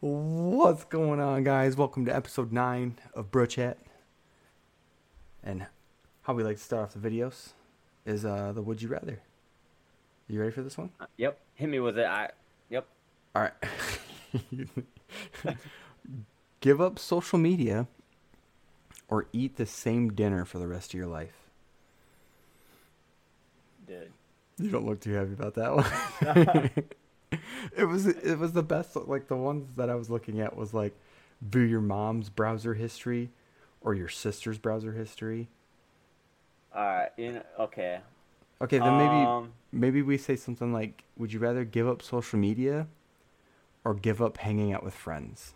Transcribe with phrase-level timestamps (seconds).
[0.00, 1.76] What's going on, guys?
[1.76, 3.76] Welcome to episode 9 of Bruhh Chat.
[5.42, 5.66] And
[6.22, 7.50] how we like to start off the videos
[8.06, 9.20] is uh, the Would You Rather.
[10.26, 10.88] You ready for this one?
[10.98, 11.38] Uh, Yep.
[11.52, 12.06] Hit me with it.
[12.06, 12.30] I.
[12.70, 12.86] Yep.
[13.34, 13.52] All right.
[16.60, 17.86] Give up social media
[19.08, 21.50] or eat the same dinner for the rest of your life.
[23.86, 24.12] Dude.
[24.58, 26.70] You don't look too happy about that one.
[27.76, 30.74] it was it was the best like the ones that I was looking at was
[30.74, 30.94] like
[31.40, 33.30] view your mom's browser history
[33.80, 35.48] or your sister's browser history.
[36.74, 37.10] All right.
[37.16, 38.00] You know, okay.
[38.62, 42.38] Okay, then maybe Um, maybe we say something like would you rather give up social
[42.38, 42.86] media
[43.84, 45.54] or give up hanging out with friends?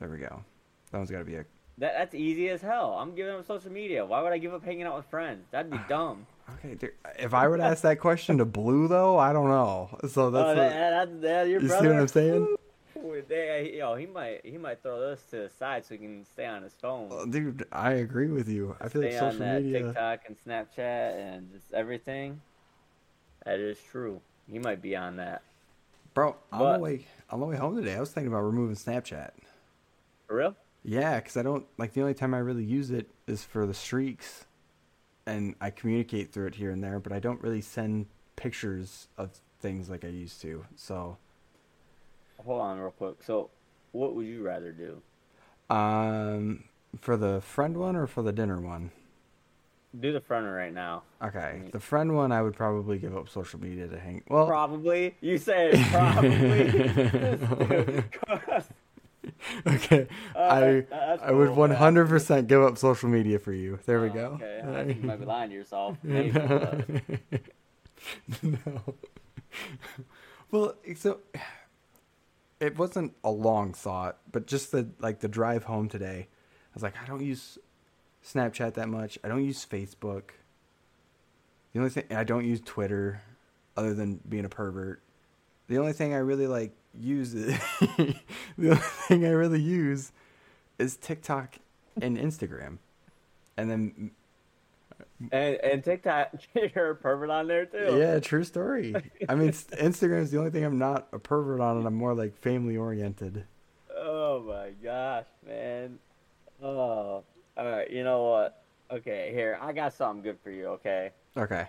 [0.00, 0.44] There we go.
[0.90, 1.44] That one's got to be a
[1.78, 2.94] That that's easy as hell.
[2.98, 4.04] I'm giving up social media.
[4.04, 5.46] Why would I give up hanging out with friends?
[5.50, 6.26] That'd be dumb.
[6.54, 9.98] Okay, there- if I would ask that question to Blue though, I don't know.
[10.08, 11.84] So that's oh, what, that, that, that, your you brother.
[11.84, 12.56] see what I'm saying?
[12.98, 16.24] Ooh, they, yo, he might he might throw this to the side so he can
[16.24, 17.10] stay on his phone.
[17.12, 18.74] Uh, Dude, I agree with you.
[18.80, 19.82] I feel like stay on social that media.
[19.82, 22.40] TikTok and Snapchat and just everything.
[23.44, 24.20] That is true.
[24.50, 25.42] He might be on that.
[26.14, 29.30] Bro, on the way on the way home today, I was thinking about removing Snapchat.
[30.26, 30.56] For real?
[30.82, 33.74] Yeah, because I don't like the only time I really use it is for the
[33.74, 34.46] streaks,
[35.26, 37.00] and I communicate through it here and there.
[37.00, 40.64] But I don't really send pictures of things like I used to.
[40.76, 41.16] So,
[42.44, 43.16] Hold on, real quick.
[43.24, 43.50] So,
[43.92, 45.00] what would you rather do?
[45.74, 46.64] um,
[47.00, 48.90] for the friend one or for the dinner one?
[49.98, 51.02] Do the friend one right now.
[51.22, 54.22] Okay, the friend one, I would probably give up social media to hang.
[54.28, 55.16] Well, Probably.
[55.22, 58.04] You say probably.
[59.66, 60.86] okay, Uh, I
[61.22, 63.78] I would one hundred percent give up social media for you.
[63.86, 64.26] There we Oh, go.
[64.42, 65.96] Okay, I think you might be lying to yourself.
[66.02, 66.82] Maybe, no.
[68.42, 68.94] no.
[70.50, 71.20] Well, so
[72.60, 76.82] it wasn't a long thought, but just the like the drive home today, I was
[76.82, 77.58] like, I don't use
[78.24, 79.18] Snapchat that much.
[79.24, 80.30] I don't use Facebook.
[81.72, 83.22] The only thing I don't use Twitter,
[83.76, 85.02] other than being a pervert.
[85.68, 87.60] The only thing I really like use it.
[88.58, 90.12] the only thing I really use
[90.78, 91.56] is TikTok
[92.00, 92.78] and Instagram,
[93.56, 94.10] and then
[95.32, 96.32] and and TikTok,
[96.74, 97.96] you're a pervert on there too.
[97.98, 98.94] Yeah, true story.
[99.28, 102.14] I mean, Instagram is the only thing I'm not a pervert on, and I'm more
[102.14, 103.44] like family oriented.
[103.96, 105.98] Oh my gosh, man.
[106.62, 107.24] Oh,
[107.56, 107.90] all right.
[107.90, 108.62] You know what?
[108.90, 110.66] Okay, here I got something good for you.
[110.66, 111.12] Okay.
[111.36, 111.66] Okay.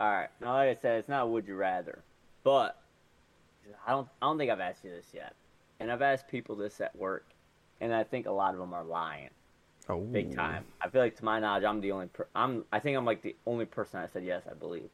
[0.00, 0.28] All right.
[0.40, 2.02] Now, like I said, it's not would you rather,
[2.42, 2.78] but
[3.86, 4.08] I don't.
[4.20, 5.34] I don't think I've asked you this yet,
[5.80, 7.26] and I've asked people this at work,
[7.80, 9.30] and I think a lot of them are lying.
[9.88, 10.64] Oh, big time.
[10.80, 12.06] I feel like, to my knowledge, I'm the only.
[12.06, 12.64] Per- I'm.
[12.72, 14.42] I think I'm like the only person that said yes.
[14.50, 14.88] I believe.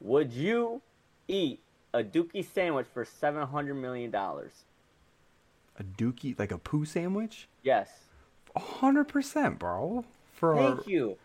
[0.00, 0.80] Would you
[1.28, 1.60] eat
[1.92, 4.52] a Dookie sandwich for seven hundred million dollars?
[5.78, 7.48] A dookie, like a poo sandwich?
[7.62, 7.88] Yes.
[8.54, 10.04] A hundred percent, bro.
[10.34, 11.16] For our, Thank you.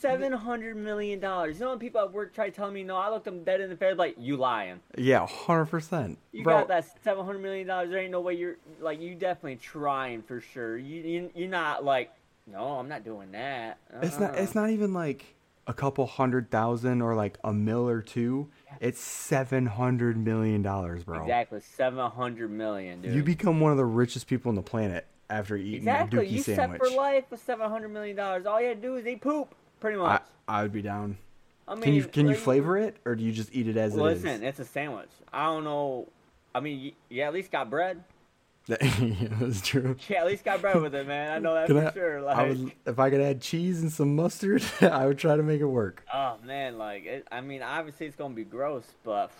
[0.00, 1.58] Seven hundred million dollars.
[1.58, 3.70] You know when people at work try telling me no, I looked them dead in
[3.70, 4.80] the face like you lying.
[4.96, 6.58] yeah, hundred percent, You bro.
[6.60, 7.90] got that seven hundred million dollars.
[7.90, 10.76] There ain't no way you're like you definitely trying for sure.
[10.76, 12.10] You, you you're not like
[12.46, 13.78] no, I'm not doing that.
[14.02, 14.34] It's not.
[14.34, 14.42] Uh-uh.
[14.42, 15.34] It's not even like
[15.66, 18.48] a couple hundred thousand or like a mill or two.
[18.80, 21.22] It's seven hundred million dollars, bro.
[21.22, 23.14] exactly seven hundred million, dude.
[23.14, 26.18] You become one of the richest people on the planet after eating Exactly.
[26.18, 26.80] a dookie You sandwich.
[26.82, 28.46] set for life with seven hundred million dollars.
[28.46, 30.22] All you had to do is eat poop, pretty much.
[30.48, 31.18] I would be down.
[31.68, 33.94] I, mean, Can you can you flavor it or do you just eat it as
[33.94, 34.22] Listen, it is?
[34.22, 35.08] Listen, it's a sandwich.
[35.32, 36.08] I don't know.
[36.54, 38.04] I mean, you, at least got bread.
[38.68, 38.76] yeah,
[39.40, 39.96] that's true.
[40.08, 41.30] Yeah, at least got bread with it, man.
[41.32, 42.20] I know that for I- sure.
[42.20, 45.42] Like, I would, if I could add cheese and some mustard, I would try to
[45.42, 46.04] make it work.
[46.12, 49.30] oh man, like, it, I mean, obviously it's gonna be gross, but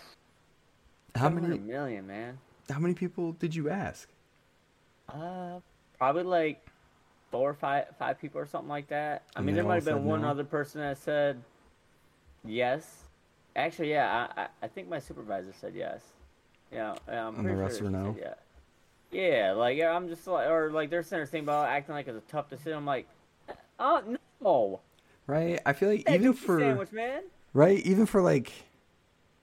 [1.15, 2.39] How many million, man?
[2.69, 4.09] how many people did you ask?
[5.07, 5.59] Uh,
[5.97, 6.65] probably like
[7.31, 9.23] four or five, five people or something like that.
[9.35, 10.29] I mean, there might have been one no?
[10.29, 11.41] other person that said
[12.45, 13.03] yes.
[13.55, 16.01] Actually, yeah, I, I, think my supervisor said yes.
[16.71, 18.15] Yeah, I'm And the pretty rest sure no?
[18.19, 18.33] yeah.
[19.11, 22.17] Yeah, like yeah, I'm just like, or like they're saying the about acting like it's
[22.17, 22.73] a tough decision.
[22.73, 23.07] I'm like,
[23.79, 24.81] oh no,
[25.27, 25.59] Right?
[25.65, 27.23] I feel like that even for sandwich, man.
[27.53, 28.51] right, even for like,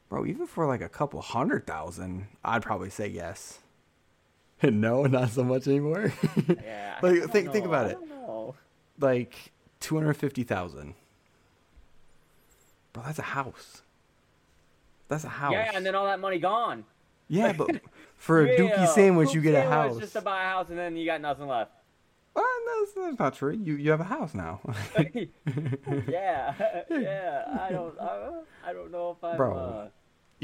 [0.08, 3.60] bro, even for like a couple hundred thousand, I'd probably say yes.
[4.72, 6.12] no, not so much anymore.
[6.62, 7.99] Yeah, like think think about it.
[8.99, 10.94] Like two hundred fifty thousand.
[12.93, 13.82] Bro, that's a house.
[15.08, 15.52] That's a house.
[15.52, 16.84] Yeah, and then all that money gone.
[17.28, 17.81] Yeah, but
[18.16, 19.99] for a dookie sandwich, you get a house.
[19.99, 21.72] Just to buy a house, and then you got nothing left.
[22.34, 23.52] Well, no, that's, that's not true.
[23.52, 24.60] You you have a house now.
[26.08, 26.55] yeah,
[26.90, 27.58] yeah.
[27.60, 29.37] I don't, I, I don't know if I'm.
[29.37, 29.56] Bro.
[29.56, 29.88] Uh,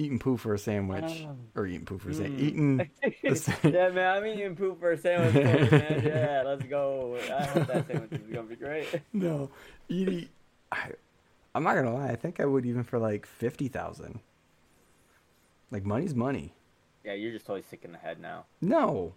[0.00, 1.36] eating poo for a sandwich, Oh.
[1.54, 2.46] or eating poo for a sandwich, Mm.
[2.46, 2.90] eating.
[3.74, 6.02] yeah, man, I'm eating poo for a sandwich, man.
[6.04, 7.16] Yeah, let's go.
[7.16, 8.86] I hope that sandwich is gonna be great.
[9.12, 9.50] no,
[9.88, 10.28] eating.
[10.72, 10.90] I,
[11.54, 12.08] I'm not gonna lie.
[12.08, 14.20] I think I would even for like fifty thousand.
[15.70, 16.52] Like money's money.
[17.04, 18.44] Yeah, you're just totally sick in the head now.
[18.60, 19.12] No.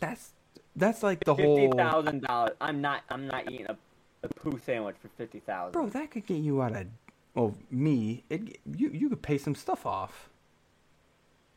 [0.00, 0.30] That's
[0.76, 1.72] that's like the Fifty whole.
[1.72, 2.56] thousand dollars.
[2.60, 3.02] I'm not.
[3.10, 3.76] I'm not eating a,
[4.22, 5.72] a poo sandwich for fifty thousand.
[5.72, 6.86] Bro, that could get you out of.
[7.38, 10.28] Well, me, it you you could pay some stuff off.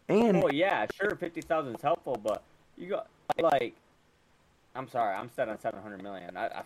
[0.08, 2.44] And Oh yeah, sure, fifty thousand is helpful, but
[2.78, 3.08] you got
[3.40, 3.74] like.
[4.76, 6.38] I'm sorry, I'm set on seven hundred million.
[6.38, 6.64] I, I,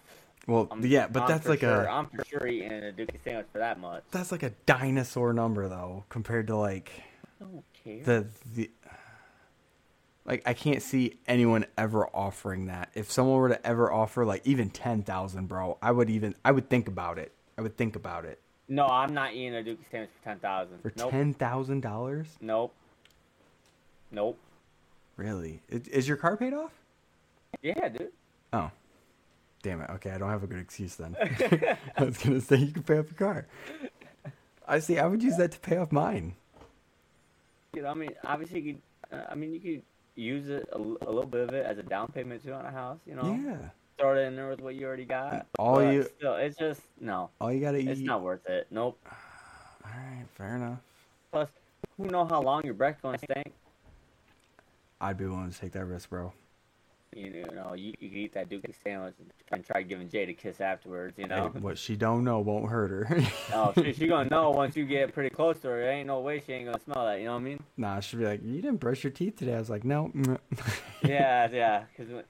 [0.48, 3.24] well, I'm, yeah, but I'm that's like sure, a I'm for sure eating a dookie
[3.24, 4.04] sandwich for that much.
[4.12, 6.92] that's like a dinosaur number though compared to like
[7.40, 8.04] I don't care.
[8.04, 8.70] the the
[10.26, 12.90] like I can't see anyone ever offering that.
[12.94, 16.70] If someone were to ever offer like even 10,000, bro, I would even I would
[16.70, 17.32] think about it.
[17.58, 18.42] I would think about it.
[18.68, 20.82] No, I'm not eating a dookie sandwich for ten thousand.
[20.82, 21.12] For Nope.
[21.12, 22.26] $10,000?
[22.42, 22.74] Nope.
[24.12, 24.38] Nope.
[25.18, 25.62] Really?
[25.70, 26.72] Is your car paid off?
[27.62, 28.12] Yeah, dude.
[28.54, 28.70] Oh.
[29.64, 29.90] Damn it.
[29.92, 31.16] Okay, I don't have a good excuse then.
[31.98, 33.48] I was going to say you can pay off your car.
[34.68, 35.00] I see.
[35.00, 36.36] I would use that to pay off mine.
[37.76, 39.18] You know, I mean, obviously, you could.
[39.18, 39.82] Uh, I mean, you could
[40.16, 42.72] use it a, a little bit of it as a down payment too on a
[42.72, 43.00] house.
[43.06, 43.70] You know, Yeah.
[43.98, 45.48] Throw it in there with what you already got.
[45.58, 47.30] All but you- still, it's just no.
[47.40, 47.88] All you got to eat.
[47.88, 48.68] It's not worth it.
[48.72, 49.00] Nope.
[49.86, 50.80] All right, fair enough.
[51.32, 51.50] Plus,
[51.98, 53.54] who know how long your breath gonna stink?
[55.00, 56.34] I'd be willing to take that risk, bro.
[57.16, 59.14] You know, you, you can eat that dookie sandwich
[59.52, 61.18] and, try giving Jade a kiss afterwards.
[61.18, 61.48] You Hey, know.
[61.62, 63.22] what she don't know won't hurt her.
[63.54, 65.80] oh, she, she gonna know once you get pretty close to her.
[65.80, 67.20] There ain't no way she ain't gonna smell that.
[67.20, 67.64] You know what I mean?
[67.78, 70.38] Nah, she'd be like, "You didn't brush your teeth today." I was like, "No." mm."
[71.08, 71.84] Yeah, yeah.
[71.96, 72.24] Because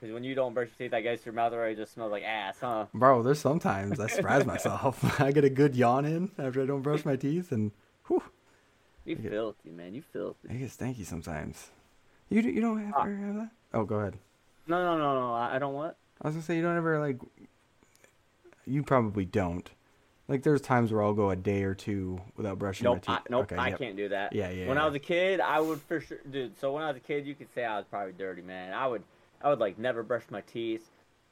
[0.00, 2.10] when, 'cause when you don't brush your teeth, I guess your mouth already just smells
[2.12, 2.86] like ass, huh?
[2.94, 5.20] Bro, there's sometimes I surprise myself.
[5.20, 7.72] I get a good yawn in after I don't brush my teeth, and
[8.06, 8.22] whew,
[9.04, 9.30] You Yeah.
[9.30, 9.94] filthy, man.
[9.94, 10.48] You filthy.
[10.50, 11.70] I get stanky sometimes.
[12.28, 13.02] You you don't have, Ah.
[13.02, 13.50] ever have that?
[13.74, 14.18] Oh, go ahead.
[14.66, 15.34] No, no, no, no.
[15.34, 15.96] I, I don't want.
[16.22, 17.18] I was gonna say you don't ever like.
[18.66, 19.68] You probably don't.
[20.28, 23.16] Like there's times where I'll go a day or two without brushing Nope, my I,
[23.18, 23.26] teeth.
[23.30, 23.42] nope.
[23.44, 23.78] Okay, I yep.
[23.78, 24.32] can't do that.
[24.32, 26.56] Yeah, yeah, When I was a kid, I would for sure, dude.
[26.60, 28.72] So when I was a kid, you could say I was probably dirty, man.
[28.72, 29.02] I would,
[29.42, 30.88] I would like never brush my teeth,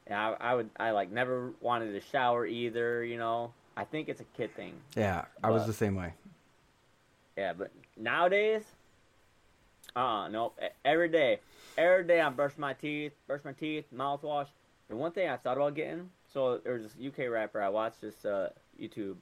[0.06, 3.04] and I, I would, I like never wanted to shower either.
[3.04, 4.74] You know, I think it's a kid thing.
[4.96, 6.14] Yeah, I was the same way.
[7.36, 8.64] Yeah, but nowadays,
[9.94, 10.58] uh, uh nope.
[10.62, 11.40] E- Every day,
[11.76, 14.48] every day I brush my teeth, brush my teeth, mouthwash.
[14.90, 18.00] And one thing I thought about getting, so there was this UK rapper I watched
[18.00, 18.50] this uh,
[18.80, 19.16] YouTube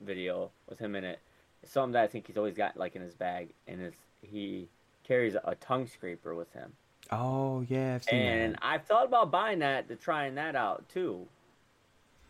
[0.00, 1.18] video with him in it.
[1.62, 4.68] It's something that I think he's always got like in his bag, and it's he
[5.02, 6.72] carries a tongue scraper with him.
[7.10, 8.60] Oh yeah, I've seen And that.
[8.64, 11.26] I've thought about buying that to trying that out too,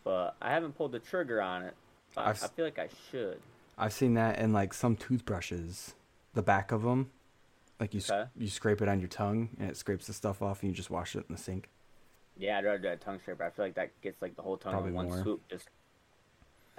[0.05, 1.75] but I haven't pulled the trigger on it.
[2.17, 3.41] I s- feel like I should.
[3.77, 5.95] I've seen that in like some toothbrushes,
[6.35, 7.11] the back of them,
[7.81, 8.29] like you Okay.
[8.37, 10.91] you scrape it on your tongue and it scrapes the stuff off and you just
[10.91, 11.69] wash it in the sink.
[12.37, 13.43] Yeah, I'd rather do a tongue scraper.
[13.45, 15.23] I feel like that gets like the whole tongue Probably in one more.
[15.23, 15.43] swoop.
[15.49, 15.69] Just.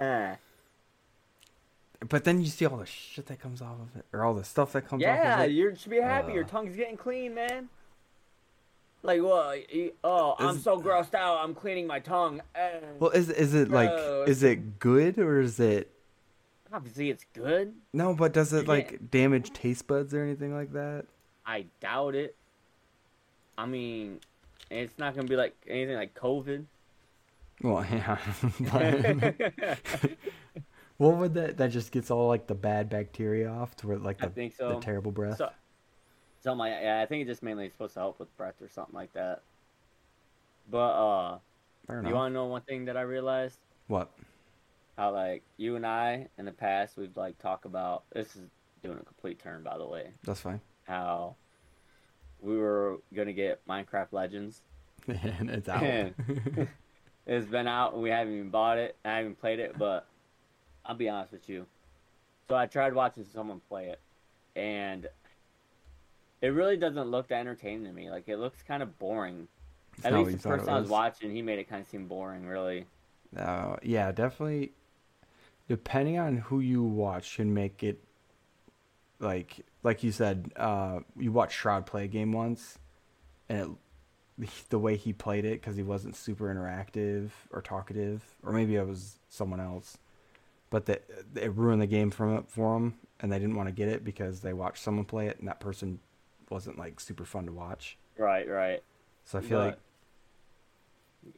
[0.00, 0.36] Eh.
[2.08, 4.42] But then you see all the shit that comes off of it, or all the
[4.44, 5.52] stuff that comes off Yeah, of it.
[5.52, 6.32] you should be happy.
[6.32, 7.68] Your tongue's getting clean, man.
[9.02, 9.60] Like, what?
[10.04, 11.38] Oh, I'm Is- so grossed out.
[11.42, 12.42] I'm cleaning my tongue.
[12.54, 12.80] Eh.
[12.98, 13.90] Well, is is it like
[14.28, 15.90] is it good or is it
[16.72, 17.74] Obviously, it's good.
[17.92, 18.14] no?
[18.14, 21.06] But does it like can't- damage taste buds or anything like that?
[21.46, 22.36] I doubt it.
[23.58, 24.20] I mean,
[24.70, 26.64] it's not gonna be like anything like COVID.
[27.62, 28.18] Well, yeah.
[30.98, 31.56] what would that?
[31.56, 34.56] That just gets all like the bad bacteria off to where like I the, think
[34.56, 35.38] the terrible breath.
[35.38, 35.50] So,
[36.42, 38.94] something like yeah, I think it's just mainly supposed to help with breath or something
[38.94, 39.42] like that.
[40.70, 41.38] But uh,
[41.88, 43.58] you want to know one thing that I realized?
[43.88, 44.10] What?
[44.96, 48.42] how like you and I in the past we've like talked about this is
[48.82, 50.60] doing a complete turn by the way That's fine.
[50.86, 51.36] how
[52.42, 54.60] we were gonna get Minecraft Legends
[55.06, 55.82] and it's out.
[55.82, 56.14] And-
[57.26, 60.06] it's been out and we haven't even bought it I haven't played it but
[60.84, 61.64] I'll be honest with you
[62.48, 64.00] so I tried watching someone play it
[64.54, 65.08] and
[66.42, 69.48] it really doesn't look that entertaining to me like it looks kind of boring
[69.98, 70.88] It's at least the person I was was.
[70.88, 72.86] watching he made it kind of seem boring really
[73.36, 74.72] Uh, yeah, definitely.
[75.68, 78.02] Depending on who you watch, can make it
[79.18, 80.52] like like you said.
[80.56, 82.78] Uh, you watched Shroud play a game once,
[83.48, 83.76] and
[84.42, 88.76] it, the way he played it because he wasn't super interactive or talkative, or maybe
[88.76, 89.98] it was someone else,
[90.70, 91.04] but that
[91.36, 94.04] it ruined the game from it for him, and they didn't want to get it
[94.04, 96.00] because they watched someone play it, and that person
[96.50, 97.96] wasn't like super fun to watch.
[98.18, 98.82] right right
[99.24, 99.78] So I feel But- like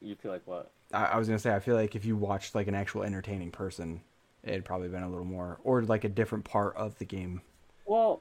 [0.01, 2.55] you feel like what I, I was gonna say I feel like if you watched
[2.55, 4.01] like an actual entertaining person,
[4.43, 7.41] it had probably been a little more, or like a different part of the game.
[7.87, 8.21] Well,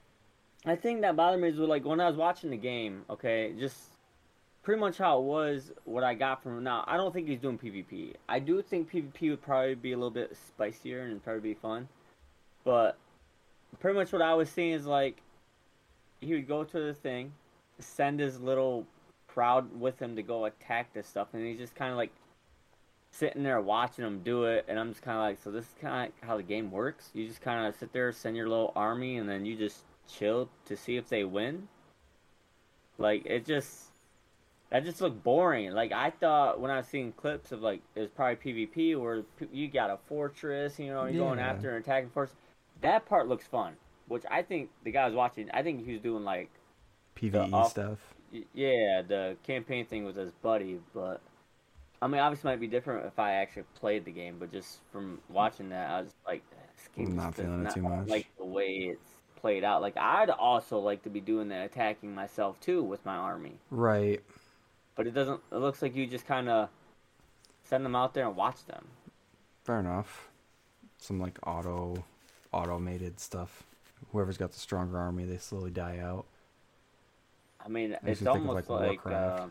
[0.66, 3.04] I think that bothered me is like when I was watching the game.
[3.10, 3.78] Okay, just
[4.64, 5.72] pretty much how it was.
[5.86, 8.14] What I got from now, I don't think he's doing PvP.
[8.30, 11.88] I do think PvP would probably be a little bit spicier and probably be fun,
[12.64, 12.98] but
[13.80, 15.18] pretty much what I was seeing is like
[16.22, 17.34] he would go to the thing,
[17.80, 18.86] send his little
[19.28, 22.12] crowd with him to go attack this stuff, and he's just kind of like
[23.12, 25.76] sitting there watching them do it, and I'm just kind of like, so this is
[25.82, 27.10] kind of how the game works.
[27.14, 30.50] You just kind of sit there, send your little army, and then you just chill
[30.66, 31.68] to see if they win.
[32.98, 33.88] Like it just
[34.70, 35.72] that just looked boring.
[35.72, 39.24] Like I thought when I was seeing clips of like it was probably PvP where
[39.52, 42.32] you got a fortress, you know, you're going after and attacking force.
[42.82, 43.74] That part looks fun,
[44.12, 45.50] which I think the guy was watching.
[45.54, 46.50] I think he was doing like
[47.16, 47.98] PVE off- stuff.
[48.54, 51.20] Yeah, the campaign thing was his buddy, but
[52.02, 54.38] I mean, obviously, it might be different if I actually played the game.
[54.40, 56.42] But just from watching that, I was like,
[56.78, 58.08] this game Not feeling it too much.
[58.08, 59.82] like the way it's played out.
[59.82, 64.22] Like I'd also like to be doing that attacking myself too with my army, Right.
[64.96, 65.42] but it doesn't.
[65.52, 66.70] It looks like you just kind of
[67.64, 68.88] send them out there and watch them.
[69.66, 70.30] Fair enough.
[71.00, 72.04] Some like auto,
[72.54, 73.64] automated stuff.
[74.10, 76.26] Whoever's got the stronger army, they slowly die out.
[77.64, 79.40] I mean, Makes it's me think of, almost like, like, Warcraft.
[79.40, 79.48] uh,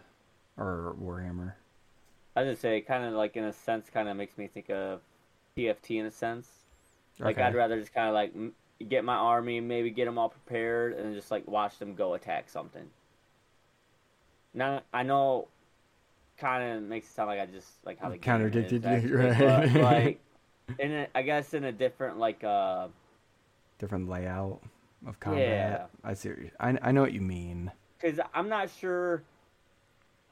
[0.59, 1.55] Or Warhammer.
[2.37, 5.01] I gonna say, kind of like in a sense, kind of makes me think of
[5.57, 6.49] TFT in a sense.
[7.23, 7.43] Like Okay.
[7.43, 8.35] I'd rather just kind of like
[8.89, 12.49] get my army, maybe get them all prepared, and just like watch them go attack
[12.49, 12.91] something.
[14.55, 15.49] Now I know,
[16.39, 18.17] kind of makes it sound like I just like how the
[18.57, 18.73] is,
[19.05, 19.39] you, right.
[19.39, 20.21] But like,
[20.79, 22.89] in a, I guess in a different like uh
[23.81, 24.61] Different layout
[25.07, 25.41] of combat.
[25.41, 25.87] Yeah.
[26.05, 26.31] I see.
[26.61, 27.73] I I know what you mean.
[28.01, 29.23] because I'm not sure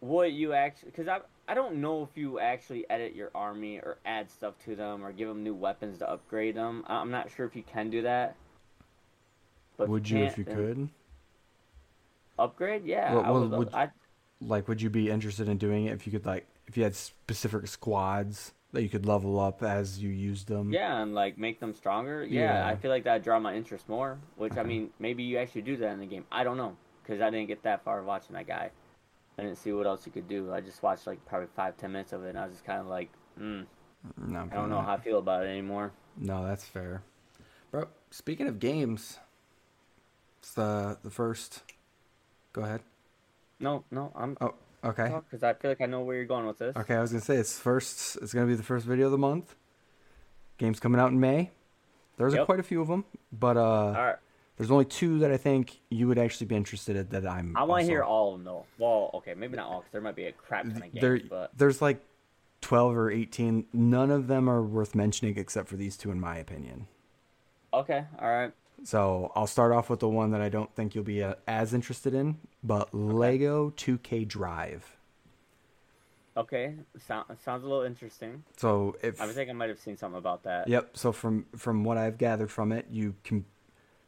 [0.01, 3.97] what you actually because I I don't know if you actually edit your army or
[4.05, 6.85] add stuff to them or give them new weapons to upgrade them.
[6.89, 8.37] I'm not sure if you can do that.
[9.79, 10.89] But would you if you uh, could?
[12.39, 12.85] upgrade?
[12.85, 13.73] Yeah, Well- would.
[13.73, 13.91] would-
[14.41, 16.95] Like, would you be interested in doing it if you could like if you had
[16.95, 20.73] specific squads that you could level up as you used them?
[20.73, 22.25] yeah, and like make them stronger.
[22.25, 22.67] Yeah, Yeah.
[22.69, 24.19] I feel like that'd draw my interest more.
[24.37, 26.25] Which I mean, maybe you actually do that in the game.
[26.31, 28.71] I don't know because I didn't get that far watching that guy.
[29.39, 30.53] I didn't see what else you could do.
[30.53, 32.81] I just watched like probably five ten minutes of it, and I was just kind
[32.81, 33.09] of like,
[33.39, 33.63] hmm,
[34.17, 35.93] No, I don't know how I feel about it anymore.
[36.17, 37.03] No, that's fair.
[37.71, 39.19] Bro, speaking of games,
[40.41, 41.63] it's the the first.
[42.53, 42.81] Go ahead.
[43.61, 44.55] No, no, I'm Oh,
[44.85, 45.13] okay.
[45.25, 46.77] because I feel like I know where you're going with this.
[46.77, 48.17] Okay, I was gonna say it's first.
[48.23, 49.55] It's gonna be the first video of the month.
[50.59, 51.51] Games coming out in May.
[52.17, 54.17] There's a quite a few of them, but uh, All right,
[54.57, 57.09] there's only two that I think you would actually be interested in.
[57.11, 57.57] That I'm.
[57.57, 58.67] I want to hear all of them though.
[58.77, 61.57] Well, okay, maybe not all because there might be a crap ton of There, but
[61.57, 62.01] there's like
[62.61, 63.67] twelve or eighteen.
[63.73, 66.89] None of them are worth mentioning except for these two, in my opinion.
[67.73, 68.53] okay, all right.
[68.85, 71.75] So I'll start off with the one that I don't think you'll be uh, as
[71.75, 74.97] interested in, but Lego 2K Drive.
[76.37, 78.45] Okay, sound, sounds a little interesting.
[78.57, 80.69] So if I think I might have seen something about that.
[80.69, 80.97] Yep.
[80.97, 83.45] So from from what I've gathered from it, you can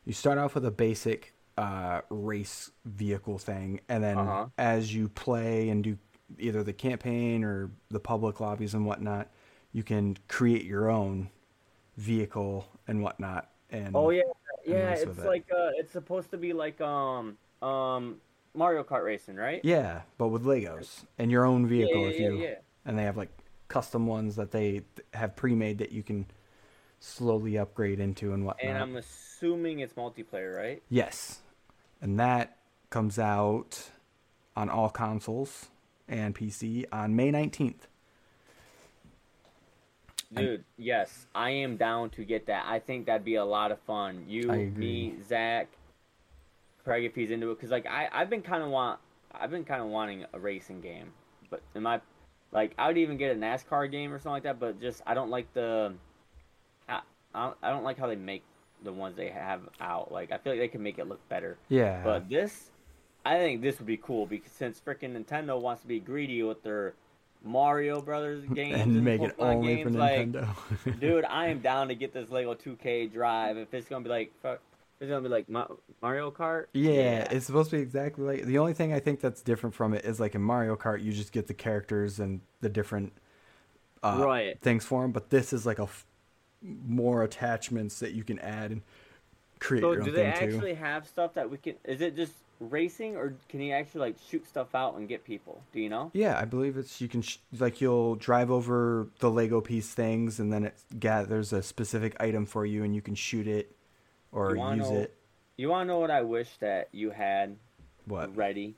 [0.05, 4.47] you start off with a basic uh, race vehicle thing, and then Uh-huh.
[4.57, 5.99] as you play and do
[6.39, 9.29] either the campaign or the public lobbies and whatnot,
[9.73, 11.31] you can create your own
[11.97, 13.51] vehicle and whatnot.
[13.71, 14.23] And Oh yeah,
[14.67, 14.91] yeah.
[14.91, 15.27] It's it.
[15.27, 18.17] like uh, it's supposed to be like um um
[18.55, 19.61] Mario Kart racing, right?
[19.63, 22.55] yeah, but with Legos and your own vehicle yeah, if yeah, you yeah.
[22.85, 23.31] and they have like
[23.69, 24.83] custom ones that they
[25.15, 26.27] have pre-made that you can
[26.99, 28.69] slowly upgrade into and whatnot.
[28.69, 30.83] And I'm assuming it's multiplayer, right?
[30.89, 31.41] Yes.
[32.03, 32.59] And that
[32.91, 33.91] comes out
[34.57, 35.69] on all consoles
[36.09, 37.87] and PC on May 19th.
[40.33, 42.65] Dude, yes, I am down to get that.
[42.67, 44.25] I think that'd be a lot of fun.
[44.29, 45.69] You, me, Zach,
[46.85, 49.01] Craig, if he's into it, because like I, I've been kind of want,
[49.33, 51.13] I've been kind of wanting a racing game,
[51.51, 52.01] but in my,
[52.53, 54.61] like, I would even get a NASCAR game or something like that.
[54.61, 55.95] But just I don't like the,
[56.89, 57.01] I,
[57.35, 58.45] I don't, I don't like how they make
[58.85, 60.13] the ones they have out.
[60.13, 61.59] Like I feel like they can make it look better.
[61.69, 62.03] Yeah.
[62.05, 62.71] But this,
[63.25, 66.63] I think this would be cool because since freaking Nintendo wants to be greedy with
[66.63, 66.95] their
[67.45, 70.49] Mario Brothers games and make it only games, for like, Nintendo.
[71.01, 73.57] dude, I am down to get this Lego 2K Drive.
[73.57, 76.67] If it's gonna be like, it's gonna be like Mario Kart.
[76.73, 79.95] yeah, it's supposed to be exactly like the only thing I think that's different from
[79.95, 83.13] it is like in Mario Kart you just get the characters and the different
[84.03, 84.61] uh, Right.
[84.61, 86.05] things for them, but this is like a f-
[86.63, 88.83] more attachments that you can add and
[89.59, 90.55] create So your own do they thing too.
[90.57, 91.75] actually have stuff that we can?
[91.85, 95.63] Is it just racing, or can he actually like shoot stuff out and get people?
[95.73, 96.11] Do you know?
[96.15, 100.39] Yeah, I believe it's you can sh- like you'll drive over the Lego piece things,
[100.39, 103.75] and then it gathers a specific item for you, and you can shoot it
[104.33, 105.15] or use know- it.
[105.57, 107.57] You want to know what I wish that you had
[108.07, 108.35] What?
[108.37, 108.77] ready?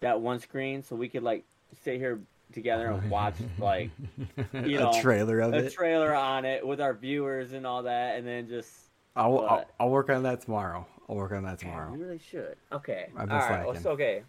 [0.00, 1.44] That one screen, so we could like
[1.84, 2.20] sit here
[2.52, 3.90] together and watch like
[4.52, 5.72] you know, a trailer of a it.
[5.72, 8.70] trailer on it with our viewers and all that, and then just.
[9.18, 10.86] I'll, I'll I'll work on that tomorrow.
[11.08, 11.90] I'll work on that tomorrow.
[11.92, 12.56] we really should.
[12.72, 13.08] Okay.
[13.16, 13.66] I've been right.
[13.66, 14.22] well, so, okay.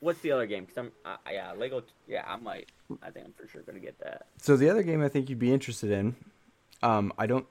[0.00, 0.66] What's the other game?
[0.66, 1.82] Cause I'm, uh, yeah, Lego.
[2.06, 2.70] Yeah, I might.
[3.02, 4.26] I think I'm for sure gonna get that.
[4.38, 6.14] So the other game I think you'd be interested in,
[6.82, 7.46] um, I don't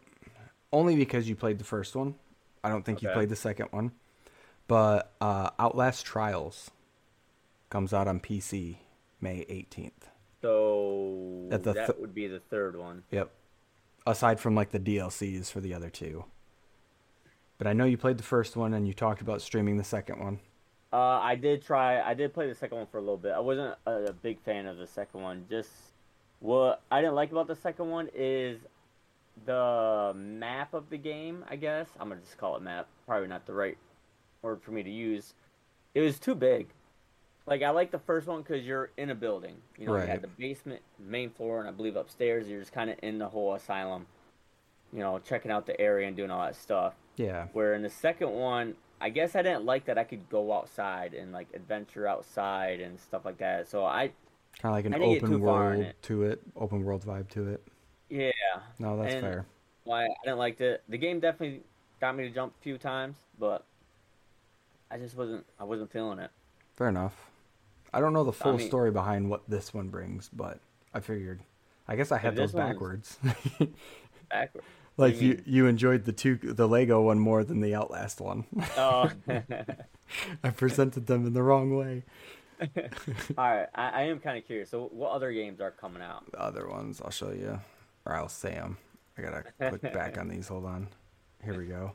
[0.72, 2.16] only because you played the first one.
[2.64, 3.92] I don't think you played the second one,
[4.68, 6.72] but uh, Outlast Trials
[7.70, 8.78] comes out on PC
[9.20, 10.10] May eighteenth.
[10.42, 13.04] So At the that th- would be the third one.
[13.12, 13.32] Yep.
[14.06, 16.26] Aside from like the DLCs for the other two.
[17.64, 20.20] But I know you played the first one and you talked about streaming the second
[20.20, 20.38] one.
[20.92, 22.02] Uh, I did try.
[22.02, 23.32] I did play the second one for a little bit.
[23.32, 25.46] I wasn't a, a big fan of the second one.
[25.50, 25.70] Just
[26.42, 28.60] what I didn't like about the second one is
[29.46, 31.46] the map of the game.
[31.50, 32.90] I guess I'm gonna just call it map.
[33.08, 33.78] Probably not the right
[34.42, 35.34] word for me to use.
[35.96, 36.68] It was too big.
[37.46, 39.56] Like I like the first one because you're in a building.
[39.78, 40.10] You know, you Right.
[40.10, 42.46] had the basement, main floor, and I believe upstairs.
[42.46, 44.06] You're just kind of in the whole asylum.
[44.92, 46.96] You know, checking out the area and doing all that stuff.
[47.16, 47.48] Yeah.
[47.54, 51.14] Where in the second one, I guess I didn't like that I could go outside
[51.14, 53.68] and like adventure outside and stuff like that.
[53.68, 54.12] So I,
[54.60, 56.02] Kind of like an I open too far in world it.
[56.04, 57.64] to it, open world vibe to it.
[58.10, 58.32] yeah,
[58.80, 59.46] No, that's And- fair.
[59.84, 60.84] why I didn't like it.
[60.90, 61.62] The game definitely
[62.00, 63.66] got me to jump a few times, but
[64.92, 65.44] I just wasn't.
[65.60, 66.30] I wasn't feeling it.
[66.76, 67.32] Fair enough.
[67.92, 70.60] I don't know the full mean- story behind what this one brings, but
[70.94, 71.42] I figured.
[71.88, 73.18] I guess I had those backwards.
[74.30, 74.66] backwards.
[74.98, 78.46] Like you you, you enjoyed the two, the Lego one more than the Outlast one.
[78.78, 79.10] Oh,
[80.44, 82.04] I presented them in the wrong way.
[82.62, 82.76] all
[83.38, 83.68] right.
[83.74, 84.70] I, I am kind of curious.
[84.70, 86.32] So, what other games are coming out?
[86.32, 87.60] The other ones, I'll show you,
[88.06, 88.78] or I'll say them.
[89.18, 90.48] I gotta click back on these.
[90.48, 90.88] Hold on.
[91.44, 91.94] Here we go.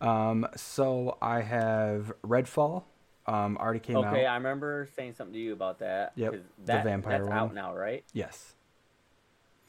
[0.00, 2.84] Um, so I have Redfall.
[3.26, 4.12] Um, already came okay, out.
[4.14, 6.12] Okay, I remember saying something to you about that.
[6.14, 7.38] Yep, 'cause the vampire That's one.
[7.38, 8.04] out now, right?
[8.12, 8.54] Yes.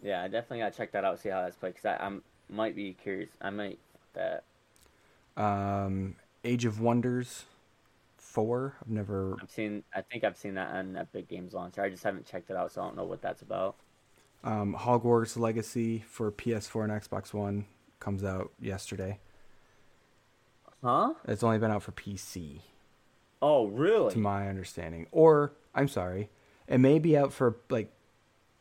[0.04, 1.20] Yeah, I definitely gotta check that out.
[1.20, 1.76] See how that's played.
[1.76, 3.30] Cause I'm, might be curious.
[3.42, 3.80] I might
[4.14, 4.44] that.
[5.36, 7.46] Um, Age of Wonders
[8.18, 8.76] four.
[8.82, 9.38] I've never.
[9.42, 9.84] I've seen.
[9.96, 11.82] I think I've seen that on Epic Games Launcher.
[11.84, 13.76] I just haven't checked it out, so I don't know what that's about.
[14.44, 17.66] Um, Hogwarts Legacy for PS4 and Xbox One
[18.00, 19.20] comes out yesterday.
[20.84, 21.14] Huh?
[21.28, 22.62] It's only been out for PC,
[23.42, 24.12] Oh, really?
[24.14, 25.08] to my understanding.
[25.12, 26.30] Or I'm sorry,
[26.68, 27.92] it may be out for like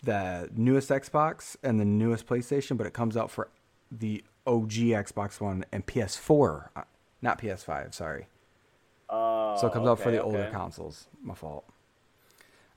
[0.02, 3.48] the newest Xbox and the newest PlayStation, but it comes out for
[3.90, 6.82] the OG Xbox One and PS4, uh,
[7.22, 7.94] not PS5.
[7.94, 8.26] Sorry.
[9.08, 11.06] Oh, So it comes out for okay, the older consoles.
[11.22, 11.64] My fault.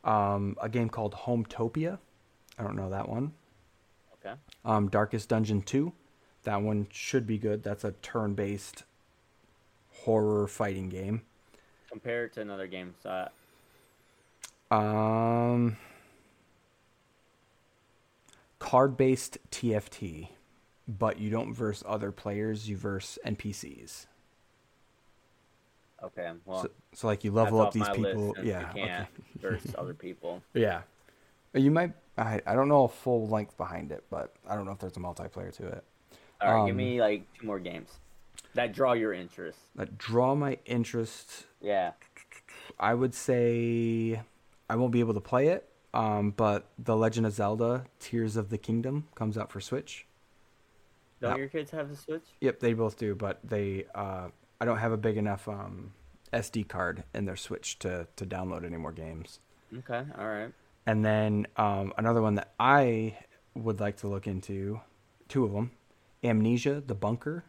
[0.03, 1.97] Um, a game called Hometopia.
[2.57, 3.33] I don't know that one.
[4.25, 4.35] Okay.
[4.65, 5.91] Um, Darkest Dungeon 2.
[6.43, 7.63] That one should be good.
[7.63, 8.83] That's a turn based
[10.03, 11.23] horror fighting game.
[11.89, 12.93] Compare it to another game.
[13.01, 13.27] So
[14.71, 15.77] Um,
[18.59, 20.29] card based TFT,
[20.97, 24.07] but you don't verse other players, you verse NPCs.
[26.03, 28.35] okay, well, So, so like you level up these people.
[28.43, 28.71] yeah.
[28.73, 29.07] we can't okay.
[29.39, 30.41] versus other people.
[30.53, 30.81] Yeah.
[31.53, 31.93] You might.
[32.17, 34.97] I, I don't know a full length behind it, but I don't know if there's
[34.97, 35.83] a multiplayer to it.
[36.41, 37.89] All right, give Um, me like two more games
[38.53, 39.57] that draw your interest.
[39.75, 41.45] That draw my interest.
[41.61, 41.93] Yeah.
[42.79, 44.21] I would say
[44.69, 48.49] I won't be able to play it, um, but The Legend of Zelda: Tears of
[48.51, 50.05] the Kingdom comes out for Switch.
[51.21, 52.23] Don't your kids have the Switch?
[52.41, 54.29] Yep, they both do, but they uh,
[54.61, 55.93] I don't have a big enough um,
[56.33, 59.39] SD card in their Switch to to download any more games.
[59.79, 60.03] Okay.
[60.17, 60.51] All right.
[60.85, 63.17] And then um, another one that I
[63.53, 64.79] would like to look into,
[65.27, 65.71] two of them,
[66.23, 67.43] Amnesia: The Bunker.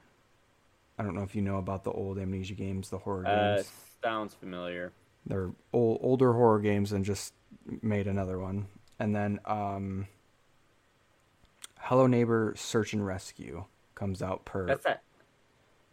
[0.98, 3.70] I don't know if you know about the old Amnesia games, the horror Uh, games.
[4.02, 4.92] sounds familiar.
[5.24, 7.32] They're old, older horror games and just
[7.80, 8.66] made another one.
[8.98, 10.06] And then um,
[11.82, 13.64] Hello Neighbor: Search and Rescue
[13.94, 14.66] comes out per.
[14.66, 15.02] That's that.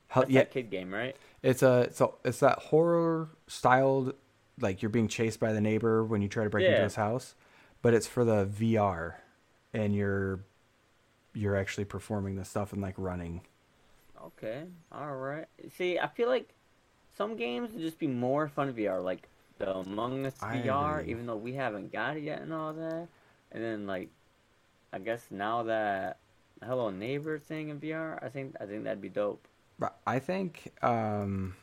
[0.07, 1.15] Hel- That's yeah, that kid game, right?
[1.43, 4.13] it's a it's a, it's that horror styled
[4.59, 7.35] like you're being chased by the neighbor when you try to break into his house,
[7.81, 9.15] but it's for the VR,
[9.73, 10.39] and you're
[11.33, 13.41] you're actually performing the stuff and like running.
[14.23, 14.63] Okay.
[14.91, 15.45] All right.
[15.77, 16.49] See, I feel like
[17.15, 21.11] some games would just be more fun VR, like the Among Us I VR, agree.
[21.11, 23.07] even though we haven't got it yet and all that.
[23.51, 24.09] And then like,
[24.93, 26.17] I guess now that
[26.63, 29.47] Hello Neighbor thing in VR, I think I think that'd be dope.
[29.79, 31.55] But I think um,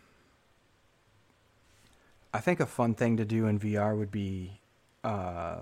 [2.33, 4.61] I think a fun thing to do in VR would be
[5.03, 5.61] uh,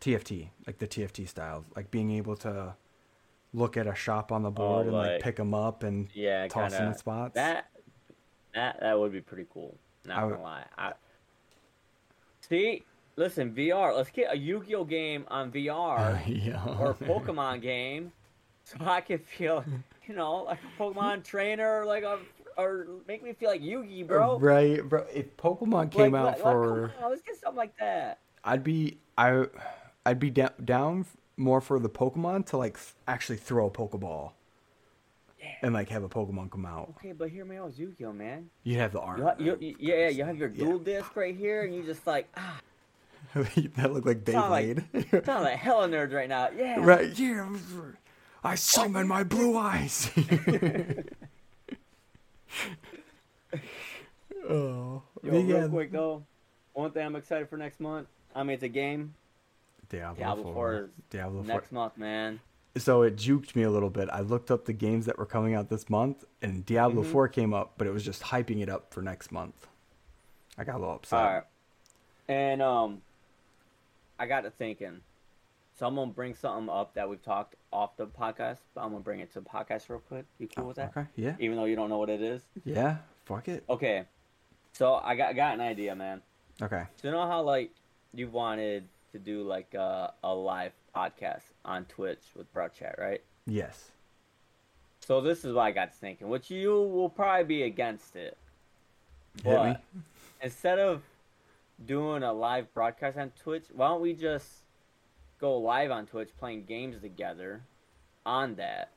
[0.00, 2.74] TFT, like the TFT style, like being able to
[3.52, 6.08] look at a shop on the board and like, Oh, like- pick them up and
[6.14, 7.34] Yeah, toss them kinda in spots.
[7.34, 7.66] that
[8.54, 9.76] that that would be pretty cool.
[10.06, 10.64] Not I gonna lie.
[10.78, 10.92] I,
[12.48, 12.82] see,
[13.16, 13.94] listen, VR.
[13.96, 16.64] Let's get a Yu-Gi-Oh game on VR yeah.
[16.78, 18.12] or a Pokemon game,
[18.64, 19.64] so I can feel,
[20.06, 22.18] you know, like a Pokemon trainer, like a
[22.56, 24.38] or make me feel like Yugi, bro.
[24.38, 25.06] Right, bro.
[25.14, 28.18] If Pokemon came Like, out like, for, on, let's get something like that.
[28.44, 29.44] I'd be I,
[30.04, 34.32] I'd be da- down more for the Pokemon to like th- actually throw a Pokeball
[35.40, 35.46] Yeah.
[35.62, 36.92] and like have a Pokemon come out.
[36.98, 38.50] Okay, but hear me out, Yu-Gi-Oh, man.
[38.64, 39.18] You'd have the arm.
[39.20, 40.64] You, ha- you, you- yeah, yeah, you have your Yeah.
[40.64, 42.60] Duel Disk right here, and you just like ah,
[43.34, 45.24] that look like Sound like- Beyblade.
[45.26, 46.48] sound like hella nerds right now.
[46.56, 47.48] Yeah, right, yeah.
[48.42, 50.10] I summon my blue eyes.
[54.48, 55.58] oh, Yo, yeah.
[55.58, 56.24] real quick though,
[56.72, 58.08] one thing I'm excited for next month.
[58.34, 59.14] I mean, it's a game.
[59.88, 60.52] Diablo, Diablo 4.
[60.54, 61.54] 4 Diablo 4.
[61.54, 62.40] Next month, man.
[62.76, 64.08] So it juked me a little bit.
[64.12, 67.10] I looked up the games that were coming out this month, and Diablo Mhm.
[67.10, 69.66] 4 came up, but it was just hyping it up for next month.
[70.56, 71.18] I got a little upset.
[71.18, 71.42] All right,
[72.28, 73.02] and um,
[74.20, 75.00] I got to thinking.
[75.78, 79.02] So I'm gonna bring something up that we've talked off the podcast, but I'm gonna
[79.02, 80.26] bring it to the podcast real quick.
[80.38, 80.90] You cool with that?
[80.94, 81.36] Okay, yeah.
[81.38, 82.42] Even though you don't know what it is.
[82.64, 83.64] Yeah, fuck it.
[83.68, 84.04] Okay.
[84.74, 86.20] So I got got an idea, man.
[86.60, 86.84] Okay.
[87.00, 87.70] So you know how like
[88.12, 93.22] you wanted to do like a, a live podcast on Twitch with Bruhh Chat, right?
[93.46, 93.90] Yes.
[95.00, 98.36] So this is what I got thinking, which you will probably be against it.
[99.42, 99.54] Hit me.
[99.54, 99.80] But
[100.42, 101.02] instead of
[101.86, 104.48] doing a live broadcast on Twitch, why don't we just
[105.40, 107.62] go live on Twitch playing games together
[108.26, 108.90] on that?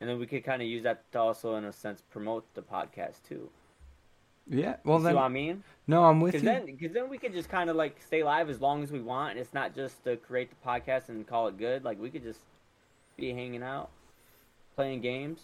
[0.00, 2.62] And then we could kind of use that to also, in a sense, promote the
[2.62, 3.50] podcast too.
[4.48, 4.76] Yeah.
[4.84, 5.62] Well See then, what I mean?
[5.86, 6.48] no, I'm with Because you.
[6.50, 9.00] then, because then we could just kind of like stay live as long as we
[9.00, 9.32] want.
[9.32, 11.84] And it's not just to create the podcast and call it good.
[11.84, 12.40] Like we could just
[13.16, 13.90] be hanging out,
[14.74, 15.40] playing games.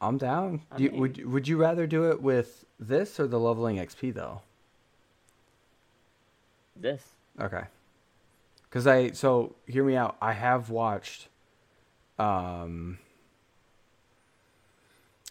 [0.00, 0.62] I'm down.
[0.76, 4.12] Do you, mean- would Would you rather do it with this or the leveling XP
[4.12, 4.42] though?
[6.80, 7.02] This.
[7.40, 7.62] Okay.
[8.70, 10.16] Cause I so hear me out.
[10.20, 11.28] I have watched,
[12.18, 12.98] um,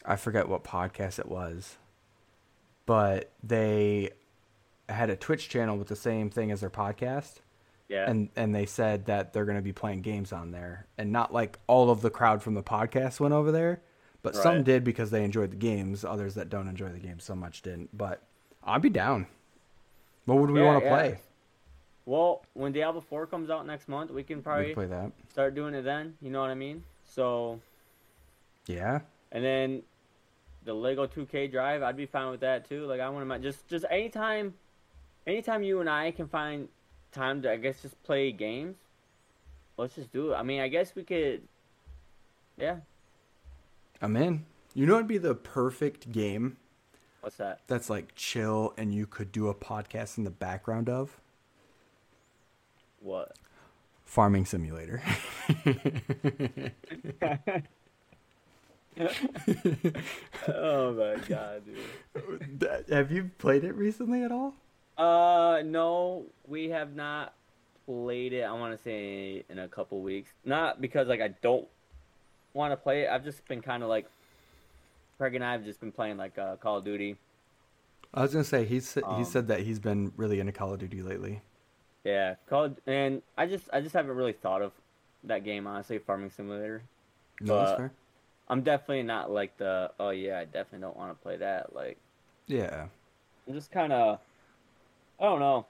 [0.05, 1.77] I forget what podcast it was,
[2.85, 4.11] but they
[4.89, 7.35] had a Twitch channel with the same thing as their podcast,
[7.87, 8.09] Yeah.
[8.09, 11.59] and and they said that they're gonna be playing games on there, and not like
[11.67, 13.81] all of the crowd from the podcast went over there,
[14.23, 16.03] but some did because they enjoyed the games.
[16.05, 17.95] Others that don't enjoy the games so much didn't.
[17.95, 18.21] But
[18.63, 19.27] I'd be down.
[20.25, 20.95] What would we Yeah, want to yeah.
[20.95, 21.19] play?
[22.05, 25.11] Well, when Diablo 4 comes out next month, we can We probably play that.
[25.31, 26.15] start doing it then.
[26.21, 26.83] You know what I mean?
[27.05, 27.59] So,
[28.67, 28.99] Yeah.
[29.31, 29.81] and then
[30.63, 32.85] the Lego 2K drive, I'd be fine with that too.
[32.85, 34.53] Like I want to just just anytime,
[35.25, 36.67] anytime you and I can find
[37.11, 38.77] time to I guess just play games.
[39.77, 40.35] Let's just do it.
[40.35, 41.41] I mean, I guess we could.
[42.57, 42.77] Yeah.
[44.01, 44.45] I'm in.
[44.73, 46.57] You know, it'd be the perfect game
[47.21, 47.61] What's that?
[47.67, 51.19] that's like chill and you could do a podcast in the background of
[53.05, 53.33] What?
[54.03, 55.03] Farming Simulator.
[60.47, 62.85] oh my god, dude.
[62.89, 64.55] Have you played it recently at all?
[64.97, 67.33] Uh, no, we have not
[67.85, 68.41] played it.
[68.43, 70.31] I want to say in a couple weeks.
[70.43, 71.67] Not because like I don't
[72.53, 73.09] want to play it.
[73.09, 74.07] I've just been kind of like
[75.19, 77.17] Craig and I have just been playing like uh, Call of Duty.
[78.13, 80.79] I was gonna say he's he Um, said that he's been really into Call of
[80.79, 81.41] Duty lately.
[82.05, 84.71] Yeah, Call of- and I just I just haven't really thought of
[85.25, 86.83] that game honestly, Farming Simulator.
[87.41, 87.91] No, that's fair.
[88.47, 91.75] I'm definitely not like the oh yeah, I definitely don't want to play that.
[91.75, 91.97] Like
[92.47, 92.85] Yeah,
[93.47, 94.19] I'm just kind of
[95.19, 95.65] I don't know.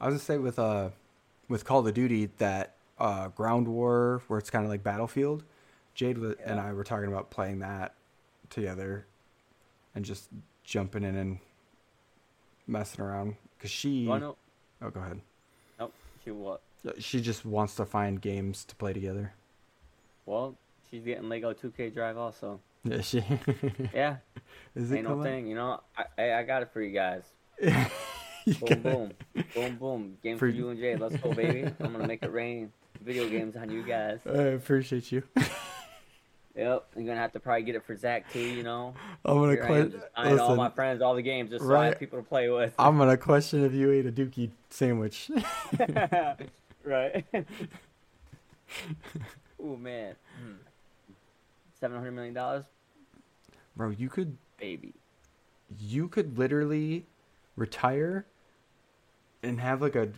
[0.00, 0.90] I was gonna say with uh
[1.48, 5.42] with Call of Duty that uh Ground War where it's kind of like Battlefield.
[5.94, 7.94] Jade wa- and I were talking about playing that
[8.48, 9.06] together
[9.94, 10.28] and just
[10.64, 11.38] jumping in and
[12.68, 14.08] messing around because she.
[14.08, 14.36] I know?
[14.80, 15.20] Oh, go ahead.
[16.24, 16.60] She what?
[16.86, 19.32] Uh, she just wants to find games to play together.
[20.26, 20.56] Well,
[20.90, 22.60] she's getting Lego 2K Drive also.
[22.84, 23.22] Yeah, she.
[23.94, 24.16] Yeah.
[24.74, 25.80] Is it Ain't no thing, you know.
[25.96, 27.24] I, I I got it for you guys.
[28.44, 29.12] You Boom, boom,
[29.54, 30.18] boom, boom.
[30.20, 30.96] Game For for, you- you and Jay.
[30.96, 31.62] Let's go, baby.
[31.78, 32.72] I'm gonna make it rain.
[33.00, 34.18] Video games on you guys.
[34.26, 35.22] I appreciate you.
[36.56, 36.86] Yep.
[36.96, 38.40] You're gonna have to probably get it for Zach too.
[38.40, 38.94] You know.
[39.24, 40.02] I'm gonna I question.
[40.14, 41.84] buying all my friends all the games just so I Right.
[41.86, 42.74] have people to play with.
[42.78, 45.30] I'm gonna question if you ate a Dookie sandwich.
[46.84, 47.24] right.
[49.62, 50.14] Ooh man.
[50.42, 50.52] Hmm.
[51.80, 52.64] Seven hundred million dollars,
[53.76, 54.92] Bro, you could baby.
[55.80, 57.06] you could literally
[57.56, 58.24] retire
[59.42, 60.08] and have like a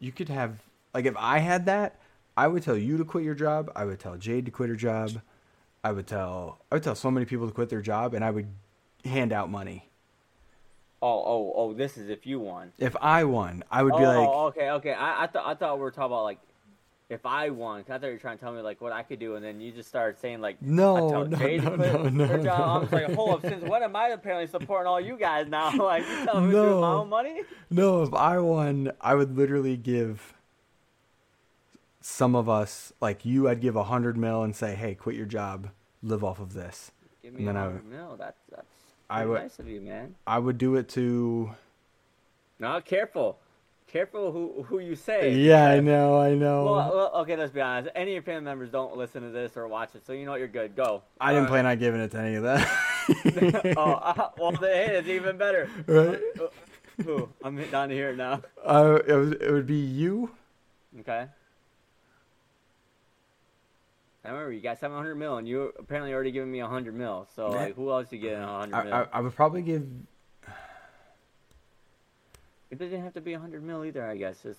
[0.00, 0.60] you could have
[0.94, 1.96] like if I had that,
[2.36, 4.76] I would tell you to quit your job, I would tell Jade to quit her
[4.76, 5.20] job.
[5.84, 8.30] I would tell I would tell so many people to quit their job and I
[8.30, 8.48] would
[9.04, 9.88] hand out money.
[11.00, 11.72] Oh, oh, oh!
[11.74, 12.72] This is if you won.
[12.76, 14.92] If I won, I would oh, be like oh, okay, okay.
[14.92, 16.40] I, I thought I thought we were talking about like
[17.08, 17.84] if I won.
[17.84, 19.44] 'cause I thought you were trying to tell me like what I could do, and
[19.44, 21.62] then you just started saying like No, no, to no, quit
[22.12, 22.50] no, no.
[22.52, 25.70] I was like, hold up, since when am I apparently supporting all you guys now?
[25.76, 27.42] like you telling me to do my own money?
[27.70, 30.34] No, if I won, I would literally give
[32.08, 35.26] some of us, like you, I'd give a hundred mil and say, "Hey, quit your
[35.26, 35.68] job,
[36.02, 36.90] live off of this."
[37.22, 38.16] Give me a then I hundred mil.
[38.18, 38.66] That's that's
[39.10, 40.14] I would- nice of you, man.
[40.26, 41.50] I would do it to.
[42.58, 43.38] No, careful,
[43.86, 45.34] careful who who you say.
[45.34, 46.64] Yeah, I know, I know.
[46.64, 47.90] Well, well, okay, let's be honest.
[47.94, 50.30] Any of your family members don't listen to this or watch it, so you know
[50.32, 50.74] what, you're good.
[50.74, 51.02] Go.
[51.20, 52.66] I didn't Uh, plan on giving it to any of that.
[53.76, 55.68] oh, uh, well, hey, it's even better.
[55.86, 56.18] right?
[56.40, 56.46] Uh,
[57.04, 57.28] Who?
[57.44, 58.42] I'm down to hear now.
[58.64, 60.30] Uh, it, was, it would be you.
[61.00, 61.26] Okay.
[64.24, 67.26] I remember you got 700 mil, and you apparently already given me 100 mil.
[67.34, 68.92] So, like, who else you getting 100 I, mil?
[68.94, 69.86] I, I would probably give.
[72.70, 74.44] It doesn't have to be 100 mil either, I guess.
[74.44, 74.58] It's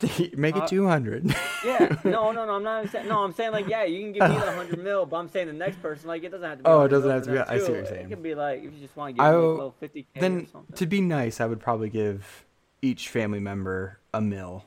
[0.36, 1.34] Make it Uh, two hundred.
[1.64, 1.94] yeah.
[2.04, 2.52] No, no, no.
[2.56, 3.06] I'm not saying.
[3.08, 5.46] No, I'm saying like, yeah, you can give me the 100 mil, but I'm saying
[5.46, 6.70] the next person, like, it doesn't have to be.
[6.70, 8.06] Oh, it doesn't have to be- I see what you're saying.
[8.06, 9.74] It can be like if you just want to give I me like, a little
[9.80, 12.44] 50k or then, to be nice, I would probably give
[12.82, 14.64] each family member a mil,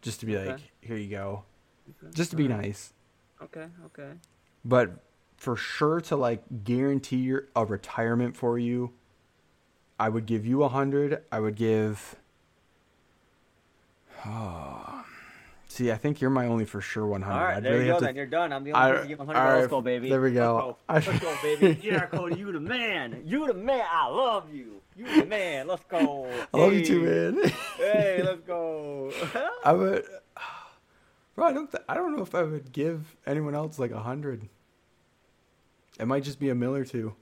[0.00, 0.50] just to be Okay.
[0.52, 1.44] like, "Here you go,"
[1.88, 2.66] Okay, just to be alright.
[2.66, 2.92] nice.
[3.42, 3.66] Okay.
[3.86, 4.10] Okay.
[4.64, 4.90] But
[5.36, 8.92] for sure to like guarantee your a retirement for you,
[9.98, 11.22] I would give you a hundred.
[11.32, 12.16] I would give.
[14.24, 15.04] Oh,
[15.68, 17.38] see, I think you're my only for sure one hundred.
[17.38, 17.98] All right, I'd there really you go.
[17.98, 18.04] to.
[18.04, 18.52] Then you're done.
[18.52, 19.54] I'm the I- only person giving 100 all mil.
[19.54, 20.08] Let's right, go, baby.
[20.10, 20.76] there we go.
[20.88, 21.80] Let's go, I- Let's go baby.
[21.82, 23.22] Yeah, Cody, you the man.
[23.26, 23.84] You the man.
[23.90, 24.80] I love you.
[24.96, 25.66] You the man.
[25.66, 26.30] Let's go.
[26.54, 27.50] I love you too, man.
[27.78, 29.10] Hey, let's go.
[29.64, 30.04] I would.
[31.34, 31.70] Bro, I don't.
[31.70, 34.48] Th- I don't know if I would give anyone else like a hundred.
[35.98, 37.14] It might just be a mill or two.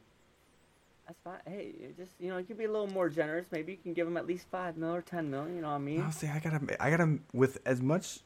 [1.06, 1.38] That's fine.
[1.46, 3.46] Hey, you just you know, you can be a little more generous.
[3.50, 5.48] Maybe you can give them at least five mil or ten mil.
[5.48, 6.00] You know what I mean?
[6.00, 6.60] Honestly, I gotta.
[6.82, 7.18] I gotta.
[7.32, 8.20] With as much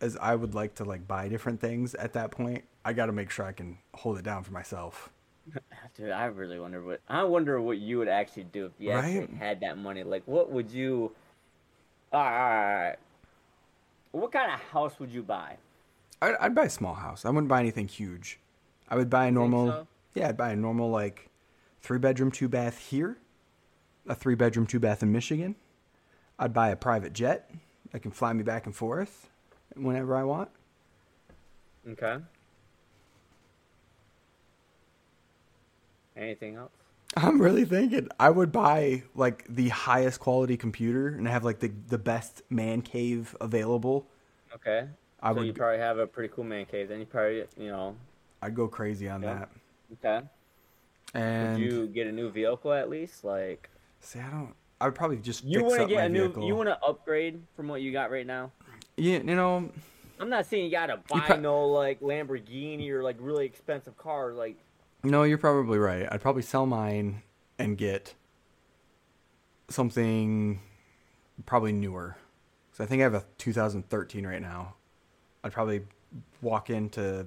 [0.00, 3.30] as I would like to like buy different things at that point, I gotta make
[3.30, 5.10] sure I can hold it down for myself.
[5.96, 9.36] Dude, I really wonder what I wonder what you would actually do if you actually
[9.36, 10.02] had that money.
[10.02, 11.12] Like, what would you?
[12.12, 12.96] All right, all right, all right.
[14.12, 15.56] What kind of house would you buy?
[16.20, 17.24] I'd, I'd buy a small house.
[17.24, 18.38] I wouldn't buy anything huge.
[18.88, 19.68] I would buy a normal.
[19.68, 19.86] so?
[20.14, 21.30] Yeah, I'd buy a normal like
[21.80, 23.18] three bedroom, two bath here,
[24.08, 25.54] a three bedroom, two bath in Michigan.
[26.38, 27.50] I'd buy a private jet
[27.92, 29.28] that can fly me back and forth
[29.76, 30.50] whenever I want.
[31.88, 32.16] Okay.
[36.16, 36.72] Anything else?
[37.16, 41.72] I'm really thinking I would buy like the highest quality computer and have like the
[41.88, 44.06] the best man cave available.
[44.54, 44.86] Okay.
[45.22, 46.88] I so would you probably have a pretty cool man cave.
[46.88, 47.96] Then you probably, you know,
[48.42, 49.34] I'd go crazy on Yeah.
[49.34, 49.48] that.
[50.04, 50.26] okay.
[51.12, 53.24] And Would you get a new vehicle at least?
[53.24, 53.68] Like,
[53.98, 54.54] see, I don't.
[54.80, 56.46] I would probably just you want to get a new, vehicle.
[56.46, 58.50] you want to upgrade from what you got right now?
[58.96, 59.68] Yeah, you know,
[60.18, 64.32] I'm not saying you gotta buy pro- no like Lamborghini or like really expensive car.
[64.32, 64.56] Like,
[65.02, 66.06] no, you're probably right.
[66.10, 67.22] I'd probably sell mine
[67.58, 68.14] and get
[69.68, 70.60] something
[71.46, 72.16] probably newer.
[72.72, 74.74] So I think I have a 2013 right now.
[75.42, 75.82] I'd probably
[76.42, 77.26] walk into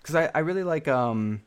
[0.00, 1.42] because I, I really like um